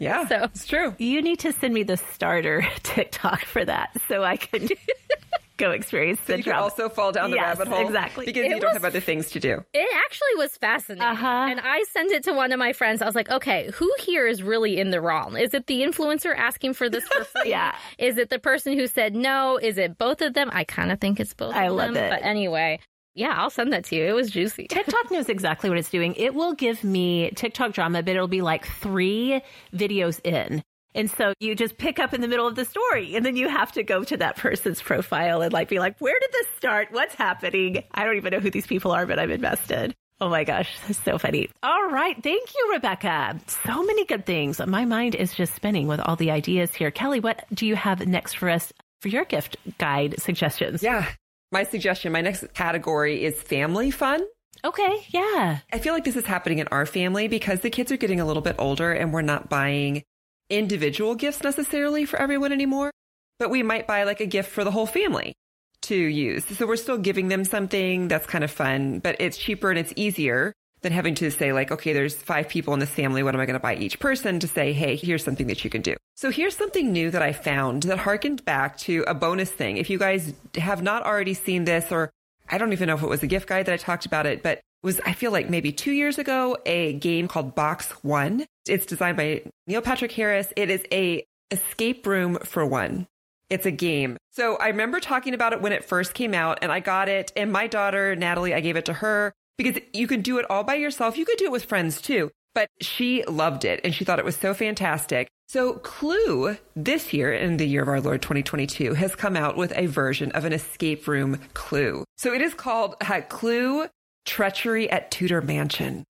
[0.00, 0.94] Yeah, So- it's true.
[0.98, 4.68] You need to send me the starter TikTok for that so I can
[5.58, 6.56] go experience so the you drama.
[6.58, 8.24] can also fall down the Yes, rabbit hole exactly.
[8.26, 9.62] because It you don't have other things to do.
[9.74, 11.02] It actually was fascinating.
[11.06, 11.26] Uh-huh.
[11.26, 13.02] And I sent it to one of my friends.
[13.02, 15.36] I was like, okay, who here is really in the wrong?
[15.36, 17.50] Is it the influencer asking for this for free?
[17.50, 17.74] Yeah.
[17.98, 19.58] Is it the person who said no?
[19.58, 20.48] Is it both of them?
[20.52, 22.04] I kind of think it's both I of love them.
[22.04, 22.10] it.
[22.10, 22.80] But anyway,
[23.14, 24.04] yeah, I'll send that to you.
[24.04, 24.68] It was juicy.
[24.68, 26.14] TikTok knows exactly what it's doing.
[26.14, 29.42] It will give me TikTok drama, but it'll be like three
[29.74, 30.62] videos in.
[30.94, 33.48] And so you just pick up in the middle of the story and then you
[33.48, 36.88] have to go to that person's profile and like be like, where did this start?
[36.90, 37.84] What's happening?
[37.92, 39.94] I don't even know who these people are, but I'm invested.
[40.20, 41.48] Oh my gosh, that's so funny.
[41.62, 42.20] All right.
[42.20, 43.38] Thank you, Rebekah.
[43.64, 44.58] So many good things.
[44.58, 46.90] My mind is just spinning with all the ideas here.
[46.90, 50.82] Kelly, what do you have next for us for your gift guide suggestions?
[50.82, 51.06] Yeah.
[51.52, 54.20] My suggestion, my next category is family fun.
[54.64, 55.06] Okay.
[55.10, 55.58] Yeah.
[55.72, 58.24] I feel like this is happening in our family because the kids are getting a
[58.24, 60.02] little bit older and we're not buying
[60.50, 62.90] individual gifts necessarily for everyone anymore,
[63.38, 65.34] but we might buy like a gift for the whole family
[65.82, 66.44] to use.
[66.44, 69.92] So we're still giving them something that's kind of fun, but it's cheaper and it's
[69.96, 73.22] easier than having to say like, okay, there's five people in this family.
[73.22, 75.70] What am I going to buy each person to say, hey, here's something that you
[75.70, 75.96] can do.
[76.14, 79.76] So here's something new that I found that harkened back to a bonus thing.
[79.76, 82.10] If you guys have not already seen this, or
[82.48, 84.42] I don't even know if it was a gift guide that I talked about it,
[84.42, 88.46] but was I feel like maybe two years ago, a game called Box One.
[88.66, 90.52] It's designed by Neil Patrick Harris.
[90.56, 93.06] It is a escape room for one.
[93.50, 94.18] It's a game.
[94.30, 97.32] So I remember talking about it when it first came out and I got it
[97.34, 100.64] and my daughter, Natalie, I gave it to her because you can do it all
[100.64, 101.16] by yourself.
[101.16, 104.24] You could do it with friends too, but she loved it and she thought it
[104.24, 105.28] was so fantastic.
[105.48, 109.72] So Clue this year in the year of our Lord 2022 has come out with
[109.74, 112.04] a version of an escape room Clue.
[112.18, 113.86] So it is called uh, Clue
[114.28, 116.04] Treachery at Tudor Mansion.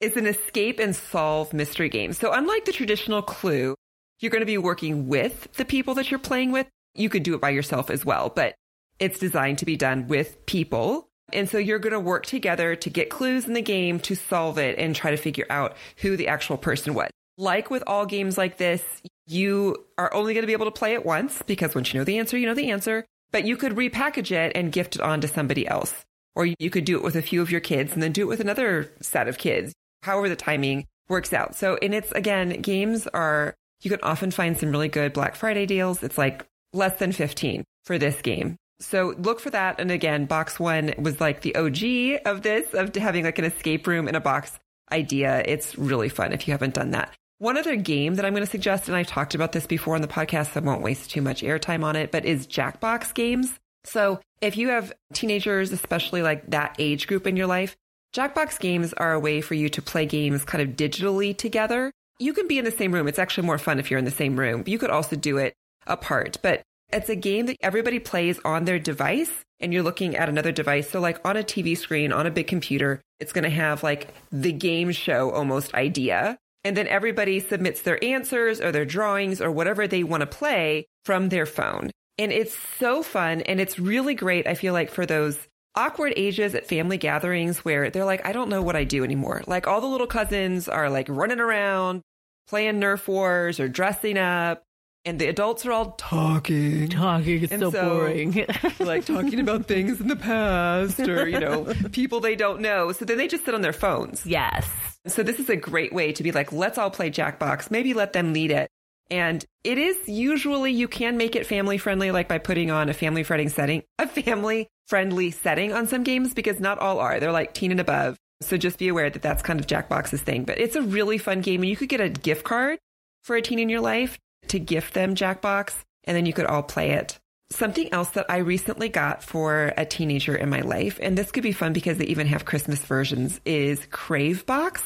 [0.00, 2.12] It's an escape and solve mystery game.
[2.12, 3.74] So unlike the traditional Clue,
[4.20, 6.68] you're going to be working with the people that you're playing with.
[6.94, 8.54] You could do it by yourself as well, but
[9.00, 11.08] it's designed to be done with people.
[11.32, 14.56] And so you're going to work together to get clues in the game to solve
[14.56, 17.10] it and try to figure out who the actual person was.
[17.36, 18.84] Like with all games like this,
[19.26, 22.04] you are only going to be able to play it once because once you know
[22.04, 25.20] the answer, you know the answer, but you could repackage it and gift it on
[25.22, 26.04] to somebody else.
[26.34, 28.28] Or you could do it with a few of your kids and then do it
[28.28, 29.72] with another set of kids,
[30.02, 31.54] however the timing works out.
[31.54, 35.66] So, and it's again, games are, you can often find some really good Black Friday
[35.66, 36.02] deals.
[36.02, 38.56] It's like less than 15 for this game.
[38.80, 39.80] So look for that.
[39.80, 43.86] And again, box one was like the OG of this, of having like an escape
[43.86, 44.58] room in a box
[44.90, 45.42] idea.
[45.46, 47.12] It's really fun if you haven't done that.
[47.38, 50.02] One other game that I'm going to suggest, and I've talked about this before on
[50.02, 53.58] the podcast, so I won't waste too much airtime on it, but is Jackbox games.
[53.84, 57.76] So if you have teenagers, especially like that age group in your life,
[58.14, 61.90] Jackbox games are a way for you to play games kind of digitally together.
[62.18, 63.08] You can be in the same room.
[63.08, 64.62] It's actually more fun if you're in the same room.
[64.66, 65.54] You could also do it
[65.86, 66.38] apart.
[66.40, 66.62] But
[66.92, 70.90] it's a game that everybody plays on their device and you're looking at another device.
[70.90, 74.14] So like on a TV screen, on a big computer, it's going to have like
[74.30, 76.38] the game show almost idea.
[76.62, 80.86] And then everybody submits their answers or their drawings or whatever they want to play
[81.04, 81.90] from their phone.
[82.18, 83.40] And it's so fun.
[83.42, 84.46] And it's really great.
[84.46, 85.36] I feel like for those
[85.74, 89.42] awkward ages at family gatherings where they're like, I don't know what I do anymore.
[89.46, 92.02] Like all the little cousins are like running around,
[92.48, 94.62] playing Nerf wars or dressing up.
[95.06, 96.88] And the adults are all talking.
[96.88, 98.46] Talking is And so, so- boring.
[98.78, 102.92] like talking about things in the past or, you know, people they don't know.
[102.92, 104.24] So then they just sit on their phones.
[104.24, 104.66] yes.
[105.06, 107.70] So this is a great way to be like, let's all play Jackbox.
[107.70, 108.70] Maybe let them lead it.
[109.10, 112.94] And it is usually you can make it family friendly, like by putting on a
[112.94, 117.20] family friendly setting, a family friendly setting on some games because not all are.
[117.20, 118.16] They're like teen and above.
[118.40, 120.44] So just be aware that that's kind of Jackbox's thing.
[120.44, 122.78] But it's a really fun game, and you could get a gift card
[123.22, 125.74] for a teen in your life to gift them Jackbox,
[126.04, 127.18] and then you could all play it.
[127.50, 131.42] Something else that I recently got for a teenager in my life, and this could
[131.42, 134.82] be fun because they even have Christmas versions, is Cravebox.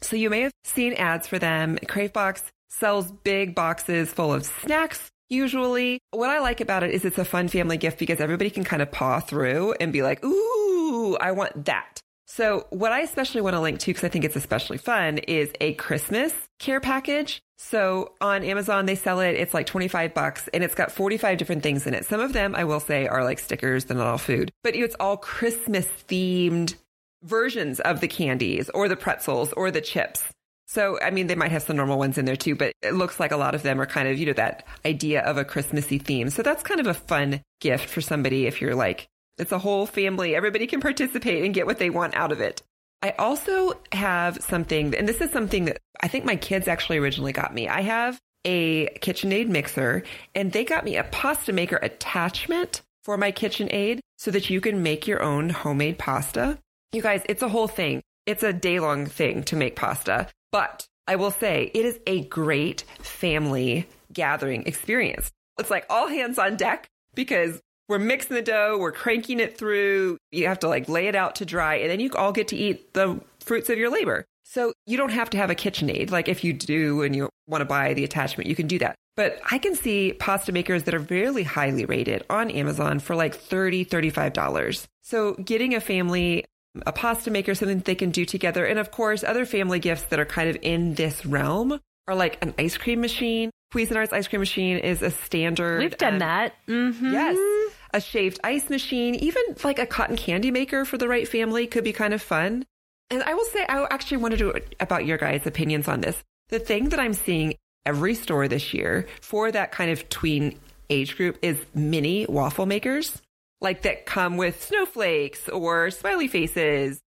[0.00, 1.78] So you may have seen ads for them.
[1.78, 5.10] Cravebox sells big boxes full of snacks.
[5.28, 8.64] Usually, what I like about it is it's a fun family gift because everybody can
[8.64, 12.00] kind of paw through and be like, ooh, I want that.
[12.26, 15.50] So what I especially want to link to, because I think it's especially fun, is
[15.60, 17.42] a Christmas care package.
[17.58, 19.32] So on Amazon, they sell it.
[19.32, 22.06] It's like 25 bucks and it's got 45 different things in it.
[22.06, 23.84] Some of them I will say are like stickers.
[23.84, 26.76] They're not all food, but it's all Christmas themed
[27.24, 30.24] versions of the candies or the pretzels or the chips.
[30.70, 33.18] So, I mean, they might have some normal ones in there too, but it looks
[33.18, 35.98] like a lot of them are kind of, you know, that idea of a Christmassy
[35.98, 36.30] theme.
[36.30, 39.84] So that's kind of a fun gift for somebody if you're like, it's a whole
[39.84, 40.36] family.
[40.36, 42.62] Everybody can participate and get what they want out of it.
[43.02, 47.32] I also have something, and this is something that I think my kids actually originally
[47.32, 47.66] got me.
[47.66, 50.04] I have a KitchenAid mixer,
[50.36, 54.84] and they got me a pasta maker attachment for my KitchenAid so that you can
[54.84, 56.58] make your own homemade pasta.
[56.92, 58.02] You guys, it's a whole thing.
[58.26, 62.24] It's a day long thing to make pasta, but I will say it is a
[62.24, 65.30] great family gathering experience.
[65.58, 70.16] It's like all hands on deck because we're mixing the dough, we're cranking it through.
[70.30, 72.56] You have to like lay it out to dry, and then you all get to
[72.56, 74.24] eat the fruits of your labor.
[74.44, 76.10] So you don't have to have a KitchenAid.
[76.10, 78.94] Like if you do and you want to buy the attachment, you can do that.
[79.16, 83.36] But I can see pasta makers that are very highly rated on Amazon for like
[83.36, 84.86] $30, $35.
[85.02, 86.44] So getting a family
[86.86, 88.64] a pasta maker, something that they can do together.
[88.64, 92.42] And of course, other family gifts that are kind of in this realm are like
[92.42, 93.50] an ice cream machine.
[93.72, 95.78] Cuisinart's ice cream machine is a standard.
[95.78, 96.54] We've done um, that.
[96.68, 97.12] Mm-hmm.
[97.12, 97.72] Yes.
[97.92, 101.84] A shaved ice machine, even like a cotton candy maker for the right family could
[101.84, 102.64] be kind of fun.
[103.10, 106.22] And I will say, I actually wanted to about your guys' opinions on this.
[106.48, 107.54] The thing that I'm seeing
[107.86, 110.58] every store this year for that kind of tween
[110.88, 113.20] age group is mini waffle makers,
[113.60, 117.00] like that come with snowflakes or smiley faces.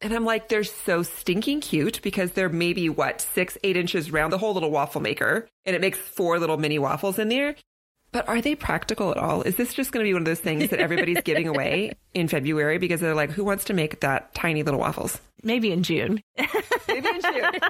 [0.00, 4.32] And I'm like, they're so stinking cute because they're maybe what, six, eight inches round,
[4.32, 5.48] the whole little waffle maker.
[5.66, 7.56] And it makes four little mini waffles in there.
[8.10, 9.42] But are they practical at all?
[9.42, 12.26] Is this just going to be one of those things that everybody's giving away in
[12.28, 15.20] February because they're like, who wants to make that tiny little waffles?
[15.42, 16.22] Maybe in June.
[16.88, 17.50] Maybe in June.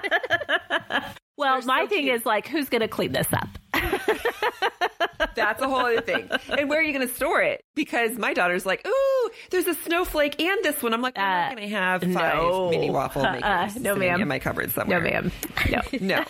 [1.37, 2.15] well, They're my so thing cute.
[2.15, 3.49] is like, who's going to clean this up?
[5.35, 6.29] That's a whole other thing.
[6.49, 7.63] And where are you going to store it?
[7.75, 10.93] Because my daughter's like, ooh, there's a snowflake and this one.
[10.93, 12.69] I'm like, I'm Uh, not going to have five no.
[12.69, 13.69] mini waffle Uh-uh.
[13.79, 14.21] No, ma'am.
[14.21, 15.01] in my cupboard somewhere.
[15.01, 15.31] No, ma'am.
[15.69, 15.81] No.
[16.01, 16.23] No.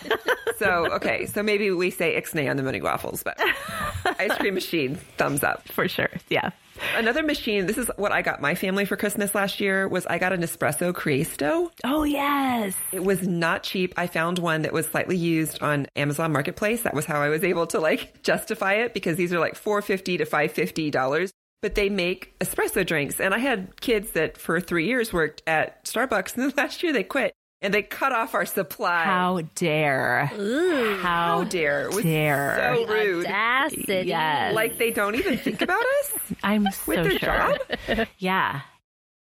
[0.58, 1.26] So, okay.
[1.26, 3.38] So maybe we say ixnay on the mini waffles, but
[4.18, 5.66] ice cream machine, thumbs up.
[5.68, 6.10] For sure.
[6.28, 6.50] Yeah.
[6.96, 10.18] Another machine, this is what I got my family for Christmas last year, was I
[10.18, 11.70] got a Nespresso Creatista.
[11.84, 12.74] Oh, yes.
[12.92, 13.94] It was not cheap.
[13.96, 16.82] I found one that was slightly used on Amazon Marketplace.
[16.82, 19.82] That was how I was able to like justify it because these are like four
[19.82, 21.32] fifty to five fifty dollars.
[21.62, 25.84] But they make espresso drinks, and I had kids that for three years worked at
[25.84, 29.04] Starbucks, and then last year they quit and they cut off our supply.
[29.04, 30.30] How dare.
[30.38, 30.96] Ooh.
[30.96, 31.82] How How dare?
[31.86, 32.74] It was dare.
[32.74, 33.26] so rude.
[33.26, 34.08] Audacity.
[34.08, 34.54] Yes.
[34.54, 37.58] Like they don't even think about us I'm with so their sure.
[37.88, 38.08] job.
[38.18, 38.62] Yeah.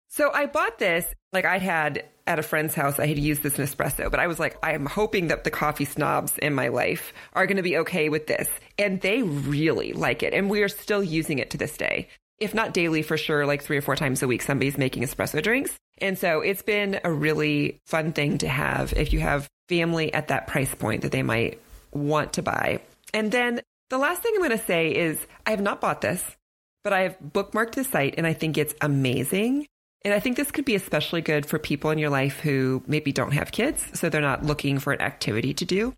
[0.09, 3.57] So I bought this, like I'd had at a friend's house, I had used this
[3.57, 7.13] Nespresso, but I was like, I am hoping that the coffee snobs in my life
[7.33, 8.49] are going to be okay with this.
[8.79, 10.35] And they really like it.
[10.35, 12.09] And we are still using it to this day.
[12.43, 15.41] If not daily, for sure, like three or four times a week, somebody's making espresso
[15.41, 15.77] drinks.
[15.99, 20.27] And so it's been a really fun thing to have if you have family at
[20.27, 21.61] that price point that they might
[21.93, 22.81] want to buy.
[23.15, 26.37] And then the last thing I'm going to say is I have not bought this,
[26.83, 29.69] but I have bookmarked the site and I think it's amazing.
[30.05, 33.13] And I think this could be especially good for people in your life who maybe
[33.13, 35.95] don't have kids, so they're not looking for an activity to do.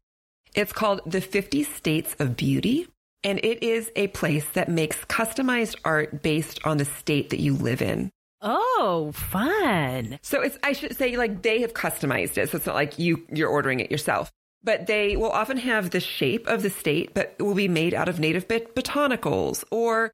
[0.55, 2.87] It's called the 50 States of Beauty,
[3.25, 7.55] and it is a place that makes customized art based on the state that you
[7.55, 8.11] live in.
[8.43, 10.19] Oh, fun.
[10.23, 13.27] So it's I should say like they have customized it, so it's not like you
[13.33, 14.31] you're ordering it yourself.
[14.63, 17.93] But they will often have the shape of the state, but it will be made
[17.93, 20.13] out of native bot- botanicals or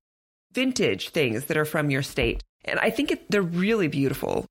[0.53, 2.43] vintage things that are from your state.
[2.65, 4.47] And I think it, they're really beautiful.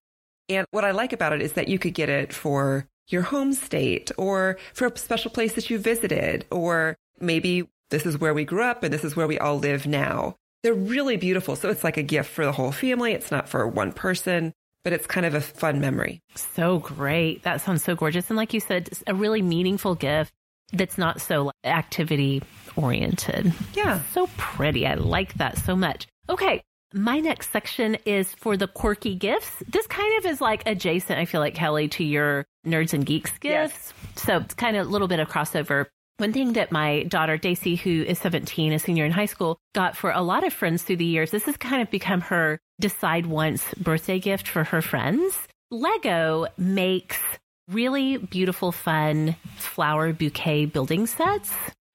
[0.47, 3.53] And what I like about it is that you could get it for your home
[3.53, 8.45] state or for a special place that you visited, or maybe this is where we
[8.45, 10.35] grew up and this is where we all live now.
[10.63, 11.55] They're really beautiful.
[11.55, 13.13] So it's like a gift for the whole family.
[13.13, 16.19] It's not for one person, but it's kind of a fun memory.
[16.35, 17.43] So great.
[17.43, 18.29] That sounds so gorgeous.
[18.29, 20.31] And like you said, a really meaningful gift
[20.73, 22.43] that's not so activity
[22.75, 23.53] oriented.
[23.73, 24.01] Yeah.
[24.13, 24.85] So pretty.
[24.85, 26.07] I like that so much.
[26.27, 26.61] Okay.
[26.93, 29.63] My next section is for the quirky gifts.
[29.67, 33.31] This kind of is like adjacent, I feel like, Kelly, to your nerds and geeks
[33.43, 33.71] Yes.
[33.71, 34.25] gifts.
[34.25, 35.85] So it's kind of a little bit of crossover.
[36.19, 39.95] One thing that my daughter, Daisy, who is 17, a senior in high school, got
[39.95, 43.25] for a lot of friends through the years, this has kind of become her decide
[43.25, 45.33] once birthday gift for her friends.
[45.71, 47.17] Lego makes
[47.69, 51.53] really beautiful, fun flower bouquet building sets,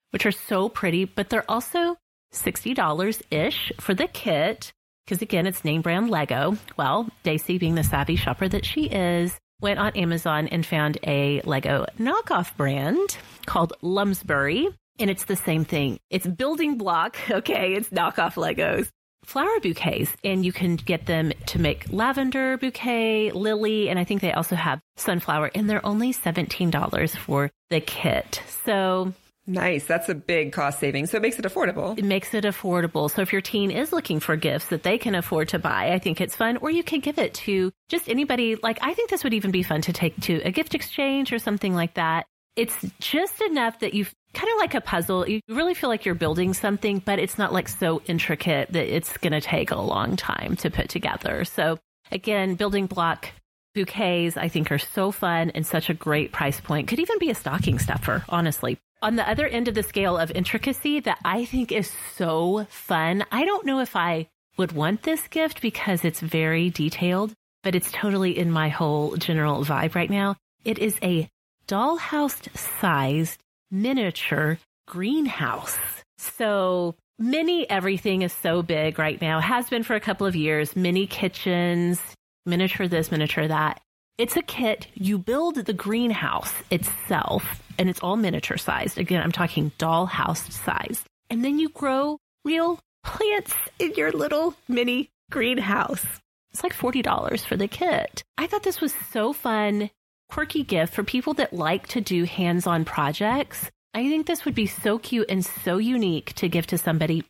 [0.09, 1.95] which are so pretty, but they're also
[2.33, 4.73] $60 ish for the kit.
[5.05, 6.57] Because again, it's name brand Lego.
[6.77, 11.41] Well, Daisy, being the savvy shopper that she is, went on Amazon and found a
[11.41, 14.69] Lego knockoff brand called Lumsbury.
[14.99, 15.99] And it's the same thing.
[16.11, 17.17] It's building block.
[17.31, 17.73] Okay.
[17.73, 18.87] It's knockoff Legos.
[19.23, 24.21] Flower bouquets, and you can get them to make lavender bouquet, lily, and I think
[24.21, 28.43] they also have sunflower, and they're only $17 for the kit.
[28.65, 29.13] So
[29.47, 29.85] Nice.
[29.85, 31.05] That's a big cost saving.
[31.05, 31.97] So it makes it affordable.
[31.97, 33.11] it makes it affordable.
[33.11, 35.99] So if your teen is looking for gifts that they can afford to buy, I
[35.99, 36.57] think it's fun.
[36.57, 38.55] Or you can give it to just anybody.
[38.55, 41.39] Like, I think this would even be fun to take to a gift exchange or
[41.39, 42.25] something like that.
[42.55, 45.27] It's just enough that you kind of like a puzzle.
[45.27, 49.17] You really feel like you're building something, but it's not like so intricate that it's
[49.17, 51.43] going to take a long time to put together.
[51.45, 51.77] So
[52.11, 53.27] again, building block
[53.75, 56.87] bouquets, I think are so fun and such a great price point.
[56.87, 58.79] Could even be a stocking stuffer, honestly.
[59.05, 63.23] On the other end of the scale of intricacy that I think is so fun.
[63.31, 64.25] I don't know if I
[64.57, 67.31] would want this gift because it's very detailed,
[67.61, 70.37] but it's totally in my whole general vibe right now.
[70.63, 71.29] It is a
[71.67, 73.39] dollhouse sized
[73.69, 75.77] miniature greenhouse.
[76.17, 80.75] So mini everything is so big right now, has been for a couple of years.
[80.75, 82.01] Mini kitchens,
[82.47, 83.81] miniature this, miniature that.
[84.17, 84.87] It's a kit.
[84.93, 88.97] You build the greenhouse itself and it's all miniature sized.
[88.97, 91.03] Again, I'm talking dollhouse size.
[91.29, 96.05] And then you grow real plants in your little mini greenhouse.
[96.53, 98.23] It's like $40 for the kit.
[98.37, 99.89] I thought this was so fun,
[100.29, 103.69] quirky gift for people that like to do hands on projects.
[103.93, 107.25] I think this would be so cute and so unique to give to somebody.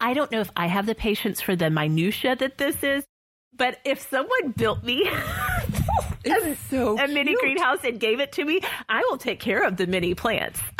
[0.00, 3.04] I don't know if I have the patience for the minutia that this is,
[3.56, 5.10] but if someone built me
[6.26, 9.76] It's so a mini greenhouse and gave it to me, I will take care of
[9.76, 10.60] the mini plants.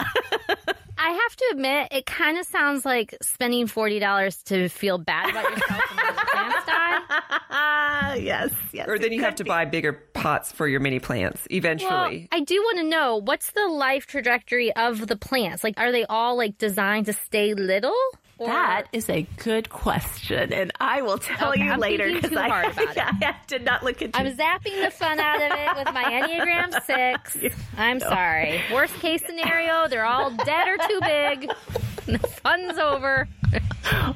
[0.99, 5.31] I have to admit, it kind of sounds like spending forty dollars to feel bad
[5.31, 8.15] about yourself when the plants die.
[8.17, 8.89] yes, yes.
[8.89, 9.49] Or then you have to be.
[9.49, 12.29] buy bigger pots for your mini plants eventually.
[12.31, 15.63] Well, I do want to know what's the life trajectory of the plants.
[15.63, 17.95] Like, are they all like designed to stay little?
[18.39, 22.37] Or- That is a good question, and I will tell Okay, you I'm later because
[22.37, 22.99] I, it.
[22.99, 24.19] I did not look into.
[24.19, 27.57] I'm zapping the fun out of it with my Enneagram six.
[27.79, 28.61] I'm sorry.
[28.73, 31.51] Worst case scenario, they're all dead or too big.
[32.07, 33.27] The fun's over.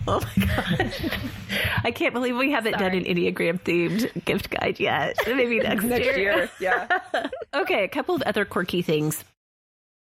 [0.07, 1.01] oh my gosh,
[1.83, 5.17] I can't believe we haven't done an Enneagram themed gift guide yet.
[5.27, 6.87] Maybe next, Next year, yeah.
[7.53, 9.25] Okay, a couple of other quirky things.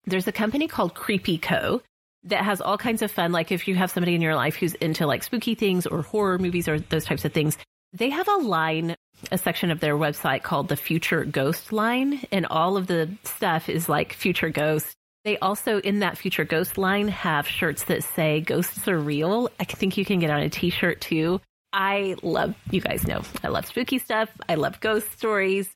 [0.04, 1.80] There's a company called Creepy Co.
[2.26, 3.32] that has all kinds of fun.
[3.32, 6.38] Like if you have somebody in your life who's into like spooky things or horror
[6.38, 7.56] movies or those types of things,
[7.92, 8.96] they have a line,
[9.30, 13.68] a section of their website called the Future Ghost line, and all of the stuff
[13.68, 14.94] is like Future Ghost.
[15.24, 19.48] They also, in that Future Ghost line, have shirts that say ghosts are real.
[19.58, 21.40] I think you can get on a t shirt too.
[21.72, 24.30] I love, you guys know, I love spooky stuff.
[24.48, 25.68] I love ghost stories.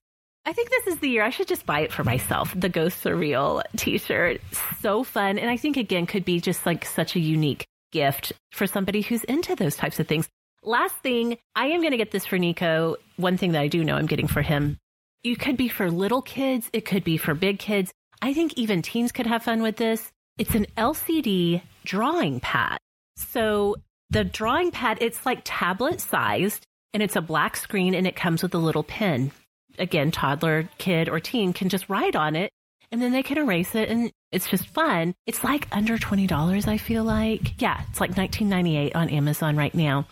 [0.46, 2.52] I think this is the year I should just buy it for myself.
[2.58, 4.40] The Ghosts Are Real t-shirt.
[4.80, 5.38] So fun.
[5.38, 9.24] And I think again could be just like such a unique gift for somebody who's
[9.24, 10.28] into those types of things.
[10.62, 12.96] Last thing, I am going to get this for Nico.
[13.16, 14.78] One thing that I do know I'm getting for him.
[15.22, 16.70] You could be for little kids.
[16.72, 17.92] It could be for big kids.
[18.22, 20.10] I think even teens could have fun with this.
[20.38, 22.78] It's an LCD drawing pad.
[23.16, 23.76] So
[24.08, 28.42] the drawing pad, it's like tablet sized and it's a black screen and it comes
[28.42, 29.32] with a little pen
[29.78, 32.50] again, toddler, kid, or teen can just write on it
[32.92, 35.14] and then they can erase it and it's just fun.
[35.26, 37.60] It's like under $20, I feel like.
[37.60, 40.06] Yeah, it's like $19.98 on Amazon right now.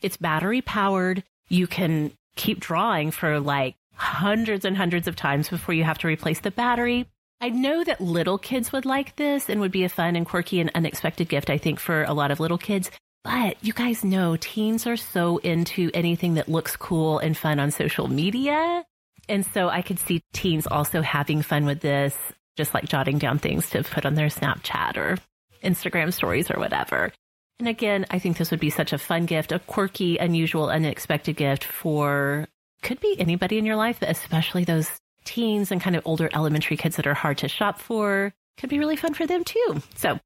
[0.00, 1.24] It's battery powered.
[1.48, 6.08] You can keep drawing for like hundreds and hundreds of times before you have to
[6.08, 7.06] replace the battery.
[7.40, 10.60] I know that little kids would like this and would be a fun and quirky
[10.60, 12.90] and unexpected gift, I think, for a lot of little kids.
[13.22, 17.70] But you guys know teens are so into anything that looks cool and fun on
[17.70, 18.84] social media.
[19.28, 22.16] And so I could see teens also having fun with this,
[22.56, 25.18] just like jotting down things to put on their Snapchat or
[25.62, 27.12] Instagram stories or whatever.
[27.58, 31.36] And again, I think this would be such a fun gift, a quirky, unusual, unexpected
[31.36, 32.48] gift for
[32.82, 34.90] could be anybody in your life, but especially those
[35.24, 38.32] teens and kind of older elementary kids that are hard to shop for.
[38.58, 39.82] Could be really fun for them too.
[39.96, 40.20] So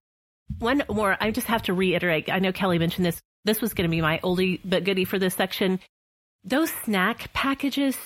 [0.59, 2.31] one more, I just have to reiterate.
[2.31, 3.23] I know Kelly mentioned this.
[3.45, 5.81] This was going to be my oldie but goodie for this section.
[6.45, 7.97] Those snack packages,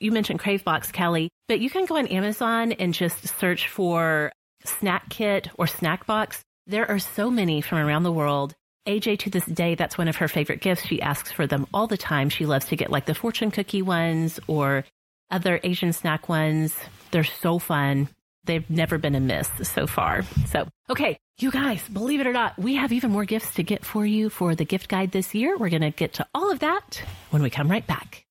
[0.00, 4.32] you mentioned Cravebox, Kelly, but you can go on Amazon and just search for
[4.64, 6.42] snack kit or snack box.
[6.66, 8.54] There are so many from around the world.
[8.88, 10.86] AJ to this day, that's one of her favorite gifts.
[10.86, 12.30] She asks for them all the time.
[12.30, 14.84] She loves to get like the fortune cookie ones or
[15.30, 16.74] other Asian snack ones.
[17.10, 18.08] They're so fun.
[18.44, 20.22] They've never been a miss so far.
[20.46, 23.84] So, okay, you guys, believe it or not, we have even more gifts to get
[23.84, 25.58] for you for the gift guide this year.
[25.58, 28.24] We're going to get to all of that when we come right back.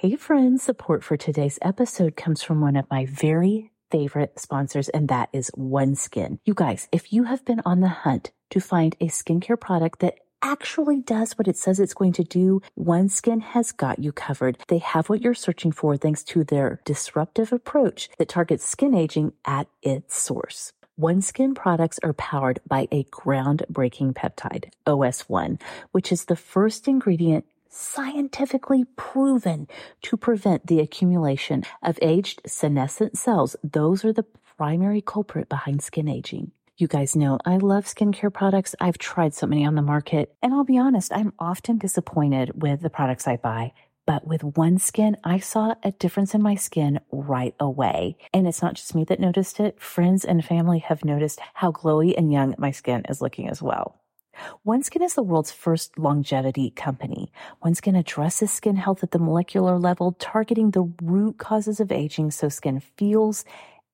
[0.00, 5.08] Hey friends, support for today's episode comes from one of my very favorite sponsors, and
[5.08, 6.38] that is OneSkin.
[6.46, 10.14] You guys, if you have been on the hunt to find a skincare product that
[10.40, 14.56] actually does what it says it's going to do, OneSkin has got you covered.
[14.68, 19.34] They have what you're searching for thanks to their disruptive approach that targets skin aging
[19.44, 20.72] at its source.
[20.98, 25.60] OneSkin products are powered by a groundbreaking peptide, OS1,
[25.92, 29.66] which is the first ingredient scientifically proven
[30.02, 33.56] to prevent the accumulation of aged senescent cells.
[33.64, 34.26] Those are the
[34.58, 36.50] primary culprit behind skin aging.
[36.76, 38.74] You guys know I love skincare products.
[38.80, 42.80] I've tried so many on the market, and I'll be honest, I'm often disappointed with
[42.80, 43.72] the products I buy.
[44.06, 48.16] But with OneSkin, I saw a difference in my skin right away.
[48.32, 49.80] And it's not just me that noticed it.
[49.80, 53.99] Friends and family have noticed how glowy and young my skin is looking as well.
[54.66, 57.32] OneSkin is the world's first longevity company.
[57.64, 62.48] OneSkin addresses skin health at the molecular level, targeting the root causes of aging so
[62.48, 63.44] skin feels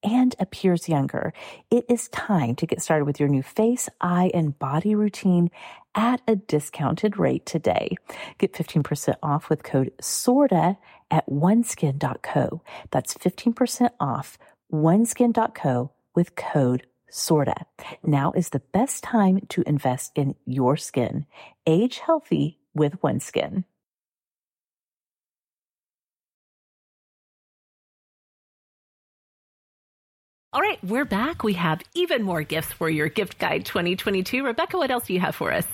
[0.03, 1.32] and appears younger.
[1.70, 5.51] It is time to get started with your new face, eye, and body routine
[5.94, 7.97] at a discounted rate today.
[8.38, 10.76] Get 15% off with code SORTA
[11.11, 12.62] at oneskin.co.
[12.90, 14.38] That's 15% off
[14.72, 17.66] oneskin.co with code SORTA.
[18.02, 21.26] Now is the best time to invest in your skin.
[21.66, 23.64] Age healthy with OneSkin.
[30.52, 31.42] All right, we're back.
[31.42, 34.42] We have even more gifts for your gift guide 2022.
[34.42, 35.66] Rebekah, what else do you have for us?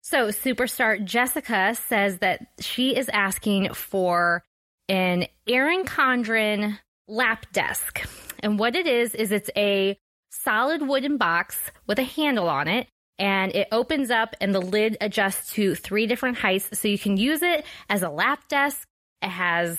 [0.00, 4.42] So, superstar Jessica says that she is asking for
[4.88, 8.04] an Erin Condren lap desk.
[8.40, 9.96] And what it is, is it's a
[10.30, 12.86] solid wooden box with a handle on it.
[13.18, 16.78] And it opens up and the lid adjusts to three different heights.
[16.78, 18.86] So you can use it as a lap desk.
[19.20, 19.78] It has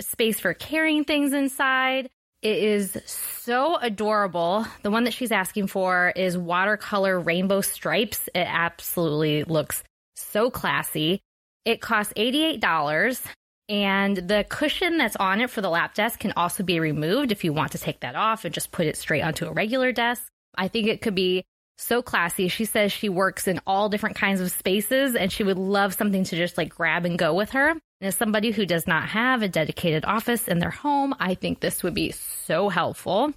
[0.00, 2.10] space for carrying things inside.
[2.42, 4.66] It is so adorable.
[4.82, 8.28] The one that she's asking for is watercolor rainbow stripes.
[8.34, 9.82] It absolutely looks
[10.14, 11.22] so classy.
[11.64, 13.22] It costs $88
[13.68, 17.44] and the cushion that's on it for the lap desk can also be removed if
[17.44, 20.26] you want to take that off and just put it straight onto a regular desk.
[20.56, 21.44] I think it could be
[21.76, 22.48] so classy.
[22.48, 26.24] She says she works in all different kinds of spaces and she would love something
[26.24, 27.70] to just like grab and go with her.
[27.70, 31.60] And as somebody who does not have a dedicated office in their home, I think
[31.60, 33.32] this would be so helpful.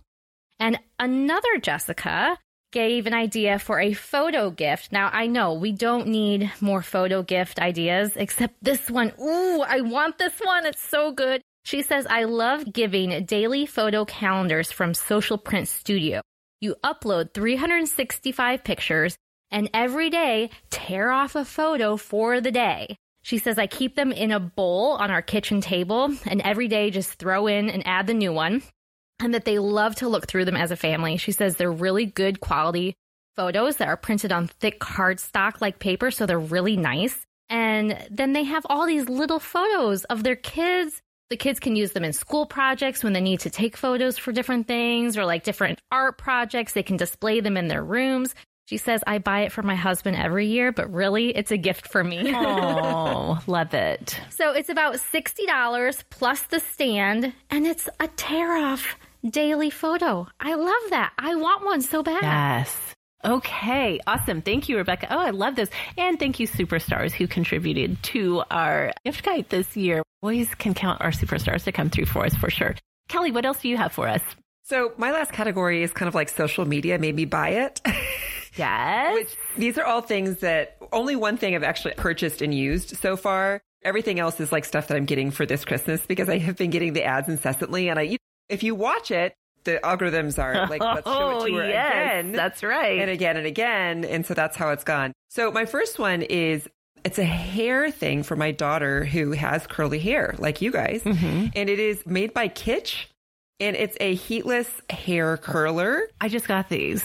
[0.59, 2.38] And another Jessica
[2.72, 4.91] gave an idea for a photo gift.
[4.91, 9.13] Now, I know we don't need more photo gift ideas, except this one.
[9.22, 10.65] Ooh, I want this one.
[10.65, 11.41] It's so good.
[11.63, 16.22] She says, I love giving daily photo calendars from Social Print Studio.
[16.61, 19.18] You upload 365 pictures
[19.51, 22.95] and every day tear off a photo for the day.
[23.22, 26.89] She says, I keep them in a bowl on our kitchen table and every day
[26.89, 28.63] just throw in and add the new one.
[29.20, 31.18] And that they love to look through them as a family.
[31.18, 32.95] She says they're really good quality
[33.36, 37.26] photos that are printed on thick cardstock like paper, so they're really nice.
[37.49, 41.01] And then they have all these little photos of their kids.
[41.30, 44.32] The kids can use them in school projects when they need to take photos for
[44.32, 46.74] different things or like different art projects.
[46.74, 48.34] They can display them in their rooms.
[48.65, 51.88] She says, I buy it for my husband every year, but really it's a gift
[51.88, 52.34] for me.
[52.36, 54.20] oh, love it.
[54.30, 58.97] So it's about $60 plus the stand, and it's a tear off
[59.28, 60.28] daily photo.
[60.39, 61.13] I love that.
[61.18, 62.24] I want one so bad.
[62.24, 62.76] Yes.
[63.26, 64.41] Okay, awesome.
[64.41, 65.07] Thank you, Rebekah.
[65.09, 65.70] Oh, I love this.
[65.97, 70.03] And thank you, superstars who contributed to our gift guide this year.
[70.22, 72.76] Always can count our superstars to come through for us for sure.
[73.09, 74.22] Kelly, what else do you have for us?
[74.63, 77.82] So my last category is kind of like social media made me buy it.
[78.57, 79.13] Yes.
[79.13, 83.15] Which these are all things that only one thing I've actually purchased and used so
[83.15, 83.61] far.
[83.84, 86.72] Everything else is like stuff that I'm getting for this Christmas because I have been
[86.72, 87.89] getting the ads incessantly.
[87.89, 88.18] And I,
[88.49, 89.33] if you watch it,
[89.63, 91.91] the algorithms are like, let's show it to her Oh, yes,
[92.21, 92.31] again.
[92.31, 92.99] That's right.
[92.99, 94.05] and again and again.
[94.05, 95.11] And so that's how it's gone.
[95.29, 96.67] So my first one is
[97.03, 101.03] it's a hair thing for my daughter who has curly hair like you guys.
[101.03, 101.47] Mm-hmm.
[101.55, 103.05] And it is made by Kitsch
[103.59, 106.01] and it's a heatless hair curler.
[106.21, 107.03] I just got these.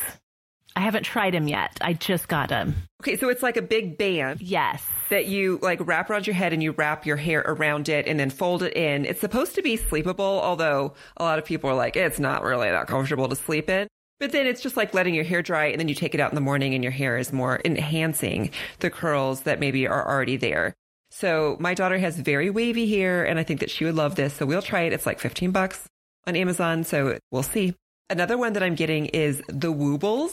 [0.74, 1.76] I haven't tried them yet.
[1.80, 2.74] I just got them.
[3.02, 4.84] Okay, so it's like a big band Yes.
[5.10, 8.18] that you like wrap around your head and you wrap your hair around it and
[8.18, 9.04] then fold it in.
[9.04, 12.70] It's supposed to be sleepable, although a lot of people are like, it's not really
[12.70, 13.86] that comfortable to sleep in.
[14.20, 16.30] But then it's just like letting your hair dry and then you take it out
[16.30, 20.36] in the morning and your hair is more enhancing the curls that maybe are already
[20.36, 20.74] there.
[21.10, 24.32] So my daughter has very wavy hair and I think that she would love this.
[24.34, 24.92] So we'll try it.
[24.92, 25.86] It's like 15 bucks
[26.26, 26.84] on Amazon.
[26.84, 27.74] So we'll see.
[28.08, 30.32] Another one that I'm getting is the Woobles.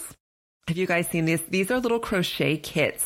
[0.69, 1.41] Have you guys seen these?
[1.49, 3.03] These are little crochet kits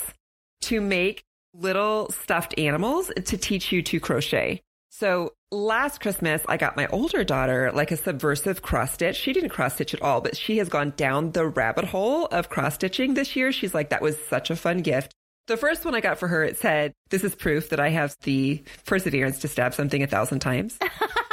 [0.64, 4.61] to make little stuffed animals to teach you to crochet.
[4.89, 9.16] So last Christmas, I got my older daughter like a subversive cross stitch.
[9.16, 12.49] She didn't cross stitch at all, but she has gone down the rabbit hole of
[12.49, 13.53] cross stitching this year.
[13.53, 15.16] She's like, that was such a fun gift.
[15.48, 18.16] The first one I got for her, it said, this is proof that I have
[18.22, 20.78] the perseverance to stab something a thousand times.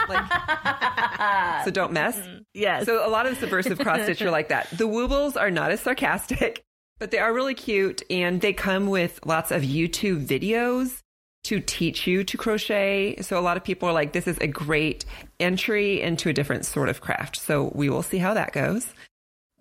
[0.08, 2.18] like, so don't mess.
[2.18, 2.38] Mm-hmm.
[2.52, 2.86] Yes.
[2.86, 4.68] So a lot of subversive cross stitch are like that.
[4.70, 6.64] The woobles are not as sarcastic,
[6.98, 11.02] but they are really cute and they come with lots of YouTube videos
[11.44, 13.16] to teach you to crochet.
[13.22, 15.04] So a lot of people are like, this is a great
[15.38, 17.36] entry into a different sort of craft.
[17.36, 18.86] So we will see how that goes.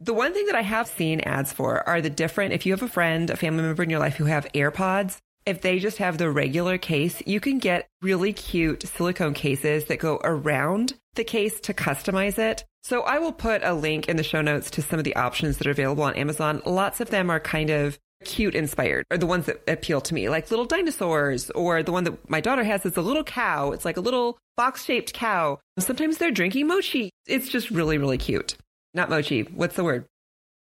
[0.02, 2.82] The one thing that I have seen ads for are the different, if you have
[2.82, 6.18] a friend, a family member in your life who have AirPods, if they just have
[6.18, 11.60] the regular case, you can get really cute silicone cases that go around the case
[11.62, 12.64] to customize it.
[12.82, 15.58] So I will put a link in the show notes to some of the options
[15.58, 16.62] that are available on Amazon.
[16.66, 20.30] Lots of them are kind of cute inspired or the ones that appeal to me,
[20.30, 23.72] like little dinosaurs, or the one that my daughter has is a little cow.
[23.72, 25.60] It's like a little box shaped cow.
[25.78, 27.12] Sometimes they're drinking mochi.
[27.28, 28.56] It's just really, really cute.
[28.94, 29.44] Not mochi.
[29.44, 30.06] What's the word?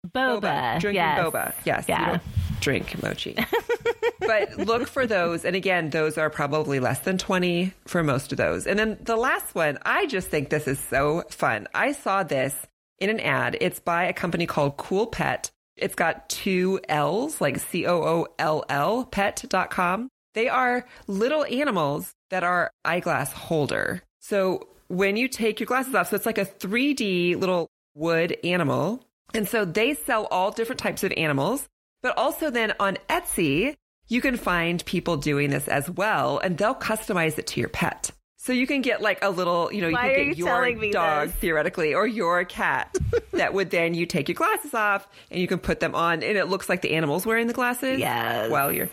[0.07, 0.41] Boba.
[0.41, 0.80] boba.
[0.80, 1.19] Drinking yes.
[1.19, 1.53] boba.
[1.65, 1.86] Yes.
[1.88, 2.19] Yeah.
[2.59, 3.36] drink mochi.
[4.19, 5.45] but look for those.
[5.45, 8.67] And again, those are probably less than 20 for most of those.
[8.67, 11.67] And then the last one, I just think this is so fun.
[11.74, 12.55] I saw this
[12.99, 13.57] in an ad.
[13.59, 15.51] It's by a company called Cool Pet.
[15.76, 20.09] It's got two L's, like C O O L L, pet.com.
[20.34, 24.03] They are little animals that are eyeglass holder.
[24.19, 29.03] So when you take your glasses off, so it's like a 3D little wood animal.
[29.33, 31.67] And so they sell all different types of animals,
[32.01, 33.75] but also then on Etsy,
[34.07, 38.11] you can find people doing this as well and they'll customize it to your pet.
[38.37, 41.27] So you can get like a little, you know, you can get you your dog
[41.27, 41.35] this?
[41.37, 42.95] theoretically or your cat
[43.33, 46.37] that would then you take your glasses off and you can put them on and
[46.37, 47.99] it looks like the animal's wearing the glasses.
[47.99, 48.49] Yes.
[48.49, 48.89] While you're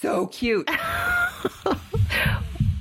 [0.00, 0.70] so cute.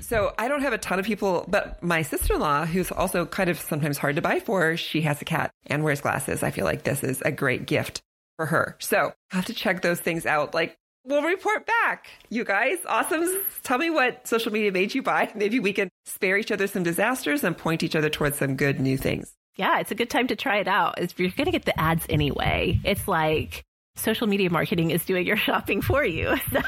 [0.07, 3.59] so I don't have a ton of people, but my sister-in-law, who's also kind of
[3.59, 6.43] sometimes hard to buy for, she has a cat and wears glasses.
[6.43, 8.01] I feel like this is a great gift
[8.37, 8.77] for her.
[8.79, 10.53] So I have to check those things out.
[10.53, 12.07] Like we'll report back.
[12.29, 13.25] You guys, awesome.
[13.63, 15.29] Tell me what social media made you buy.
[15.35, 18.79] Maybe we can spare each other some disasters and point each other towards some good
[18.79, 19.33] new things.
[19.57, 21.01] Yeah, it's a good time to try it out.
[21.01, 23.65] If you're going to get the ads anyway, it's like
[23.97, 26.33] social media marketing is doing your shopping for you.
[26.53, 26.61] So.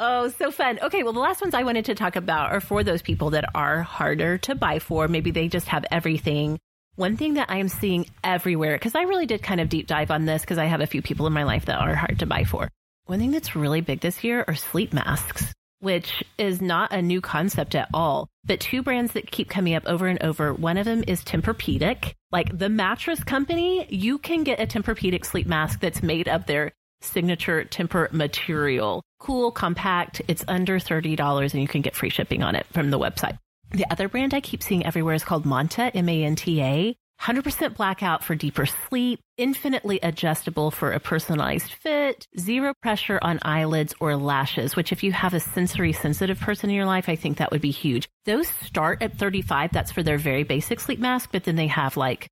[0.00, 0.80] Oh, so fun.
[0.82, 3.44] Okay, well, the last ones I wanted to talk about are for those people that
[3.54, 5.06] are harder to buy for.
[5.06, 6.58] Maybe they just have everything
[6.96, 10.10] one thing that I am seeing everywhere, because I really did kind of deep dive
[10.10, 12.26] on this because I have a few people in my life that are hard to
[12.26, 12.68] buy for.
[13.06, 17.22] One thing that's really big this year are sleep masks, which is not a new
[17.22, 18.28] concept at all.
[18.44, 20.52] But two brands that keep coming up over and over.
[20.52, 22.12] One of them is Tempur-Pedic.
[22.30, 26.72] Like the mattress company, you can get a Tempur-Pedic sleep mask that's made of their
[27.00, 29.02] signature Tempur material.
[29.20, 30.22] Cool, compact.
[30.28, 33.38] It's under $30 and you can get free shipping on it from the website.
[33.70, 36.96] The other brand I keep seeing everywhere is called Manta, M-A-N-T-A.
[37.22, 43.94] 100% blackout for deeper sleep, infinitely adjustable for a personalized fit, zero pressure on eyelids
[44.00, 47.36] or lashes, which if you have a sensory sensitive person in your life, I think
[47.36, 48.08] that would be huge.
[48.24, 49.70] Those start at 35.
[49.70, 52.26] That's for their very basic sleep mask, but then they have like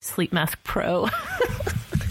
[0.00, 1.10] sleep mask pro.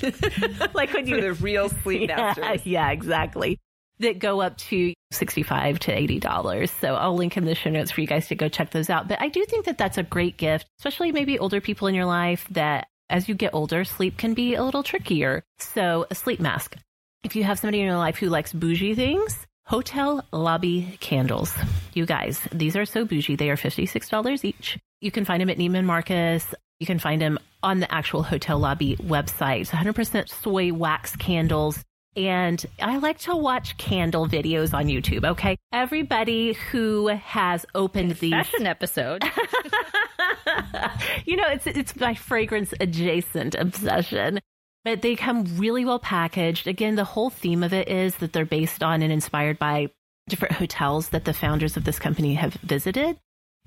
[0.75, 3.57] like when you the real sleep yeah, Yeah, exactly
[3.99, 6.69] that go up to 65 to $80.
[6.81, 9.07] So I'll link in the show notes for you guys to go check those out.
[9.07, 12.05] But I do think that that's a great gift, especially maybe older people in your
[12.05, 15.43] life that as you get older, sleep can be a little trickier.
[15.59, 16.75] So a sleep mask.
[17.23, 21.53] If you have somebody in your life who likes bougie things, hotel lobby candles.
[21.93, 23.35] You guys, these are so bougie.
[23.35, 24.77] They are $56 each.
[25.01, 26.45] You can find them at Neiman Marcus.
[26.79, 29.69] You can find them on the actual hotel lobby website.
[29.69, 31.83] 100% soy wax candles
[32.15, 35.25] and I like to watch candle videos on YouTube.
[35.25, 35.57] Okay.
[35.71, 39.23] Everybody who has opened these fashion episode.
[41.25, 44.39] you know, it's, it's my fragrance adjacent obsession,
[44.83, 46.67] but they come really well packaged.
[46.67, 49.89] Again, the whole theme of it is that they're based on and inspired by
[50.27, 53.17] different hotels that the founders of this company have visited.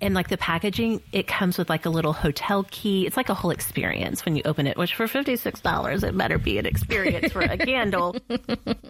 [0.01, 3.07] And like the packaging, it comes with like a little hotel key.
[3.07, 6.59] It's like a whole experience when you open it, which for $56, it better be
[6.59, 8.17] an experience for a candle.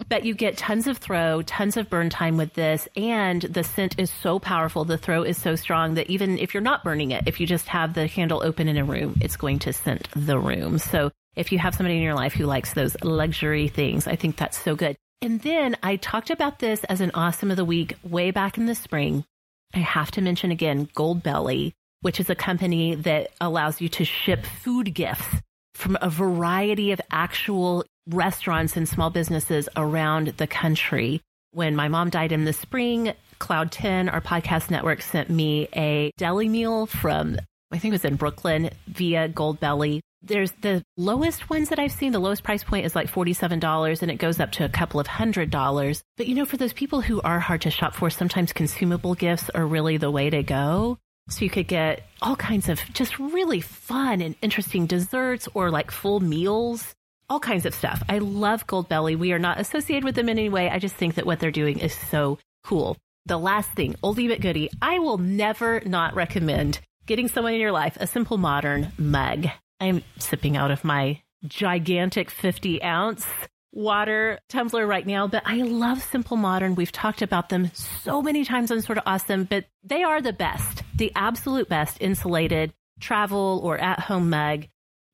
[0.07, 2.87] But you get tons of throw, tons of burn time with this.
[2.95, 4.85] And the scent is so powerful.
[4.85, 7.67] The throw is so strong that even if you're not burning it, if you just
[7.69, 10.77] have the candle open in a room, it's going to scent the room.
[10.77, 14.37] So if you have somebody in your life who likes those luxury things, I think
[14.37, 14.95] that's so good.
[15.21, 18.67] And then I talked about this as an awesome of the week way back in
[18.67, 19.25] the spring
[19.73, 24.45] I have to mention again Goldbelly, which is a company that allows you to ship
[24.45, 25.41] food gifts
[25.75, 31.21] from a variety of actual restaurants and small businesses around the country.
[31.51, 36.11] When my mom died in the spring, Cloud 10, our podcast network, sent me a
[36.17, 37.37] deli meal from,
[37.71, 42.11] I think it was in Brooklyn via Goldbelly there's the lowest ones that I've seen.
[42.11, 45.07] The lowest price point is like $47 and it goes up to a couple of
[45.07, 46.03] hundred dollars.
[46.17, 49.49] But you know, for those people who are hard to shop for, sometimes consumable gifts
[49.49, 50.97] are really the way to go.
[51.29, 55.91] So you could get all kinds of just really fun and interesting desserts or like
[55.91, 56.95] full meals,
[57.29, 58.01] all kinds of stuff.
[58.09, 59.17] I love Goldbelly.
[59.17, 60.69] We are not associated with them in any way.
[60.69, 62.97] I just think that what they're doing is so cool.
[63.27, 67.71] The last thing, oldie but goodie, I will never not recommend getting someone in your
[67.71, 69.47] life a simple modern mug
[69.79, 73.25] I'm sipping out of my gigantic 50 ounce
[73.71, 76.75] water tumbler right now, but I love Simple Modern.
[76.75, 80.83] We've talked about them so many times on Sorta Awesome, but they are the best,
[80.95, 84.65] the absolute best insulated travel or at home mug.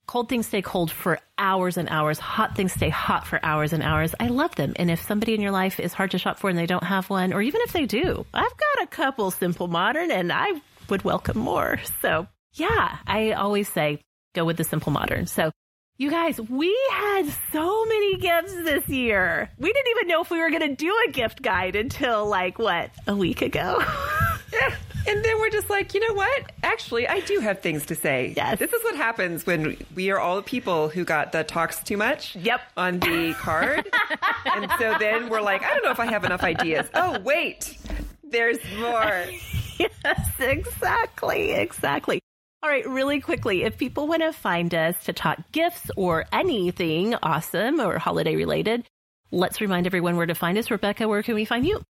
[0.08, 2.20] Cold things stay cold for hours and hours.
[2.20, 4.14] Hot things stay hot for hours and hours.
[4.20, 4.74] I love them.
[4.76, 7.10] And if somebody in your life is hard to shop for and they don't have
[7.10, 11.04] one, or even if they do, I've got a couple Simple Modern and I would
[11.04, 11.80] welcome more.
[12.02, 14.00] So yeah, I always say
[14.36, 15.26] go with the Simple Modern.
[15.26, 15.52] So
[15.98, 19.50] you guys, we had so many gifts this year.
[19.58, 22.60] We didn't even know if we were going to do a gift guide until like
[22.60, 23.82] what, a week ago?
[24.54, 24.76] yeah.
[25.08, 26.52] And then we're just like, you know what?
[26.64, 28.34] Actually, I do have things to say.
[28.36, 28.60] Yes.
[28.60, 31.96] This is what happens when we are all the people who got the talks too
[31.96, 32.36] much.
[32.36, 32.60] Yep.
[32.76, 33.90] On the card.
[34.54, 36.88] and so then we're like, I don't know if I have enough ideas.
[36.94, 37.78] Oh, wait.
[38.24, 39.26] There's more.
[39.80, 41.52] yes, exactly.
[41.52, 42.20] Exactly.
[42.66, 47.14] All right, really quickly, if people want to find us to talk gifts or anything
[47.22, 48.84] awesome or holiday related,
[49.30, 50.72] let's remind everyone where to find us.
[50.72, 51.84] Rebekah, where can we find you?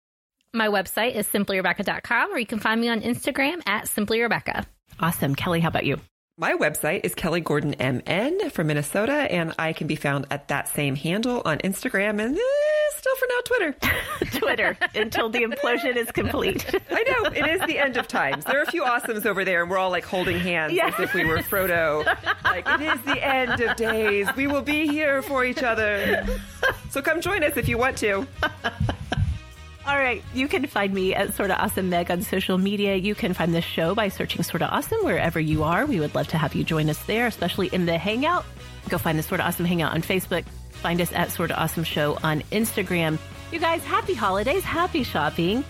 [0.54, 4.64] My website is simplyrebekah.com, or you can find me on Instagram at simplyrebecca.
[4.98, 5.34] Awesome.
[5.34, 6.00] Kelly, how about you?
[6.38, 10.68] My website is Kelly Gordon MN from Minnesota, and I can be found at that
[10.68, 14.38] same handle on Instagram and eh, still for now Twitter.
[14.38, 16.64] Twitter until the implosion is complete.
[16.90, 18.44] I know it is the end of times.
[18.44, 20.86] There are a few awesomes over there, and we're all like holding hands yeah.
[20.86, 22.04] as if we were Frodo.
[22.44, 24.28] Like it is the end of days.
[24.36, 26.24] We will be here for each other.
[26.90, 28.26] So come join us if you want to.
[29.84, 30.22] All right.
[30.32, 32.94] You can find me at Sorta Awesome Meg on social media.
[32.94, 35.86] You can find this show by searching Sorta Awesome wherever you are.
[35.86, 38.44] We would love to have you join us there, especially in the Hangout.
[38.88, 40.44] Go find the Sorta Awesome Hangout on Facebook.
[40.82, 43.18] Find us at Sorta Awesome Show on Instagram.
[43.52, 45.62] You guys, happy holidays, happy shopping.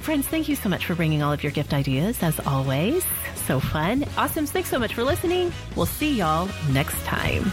[0.00, 3.04] Friends, thank you so much for bringing all of your gift ideas, as always.
[3.46, 4.04] So fun.
[4.16, 4.46] Awesome.
[4.46, 5.52] Thanks so much for listening.
[5.76, 7.52] We'll see y'all next time.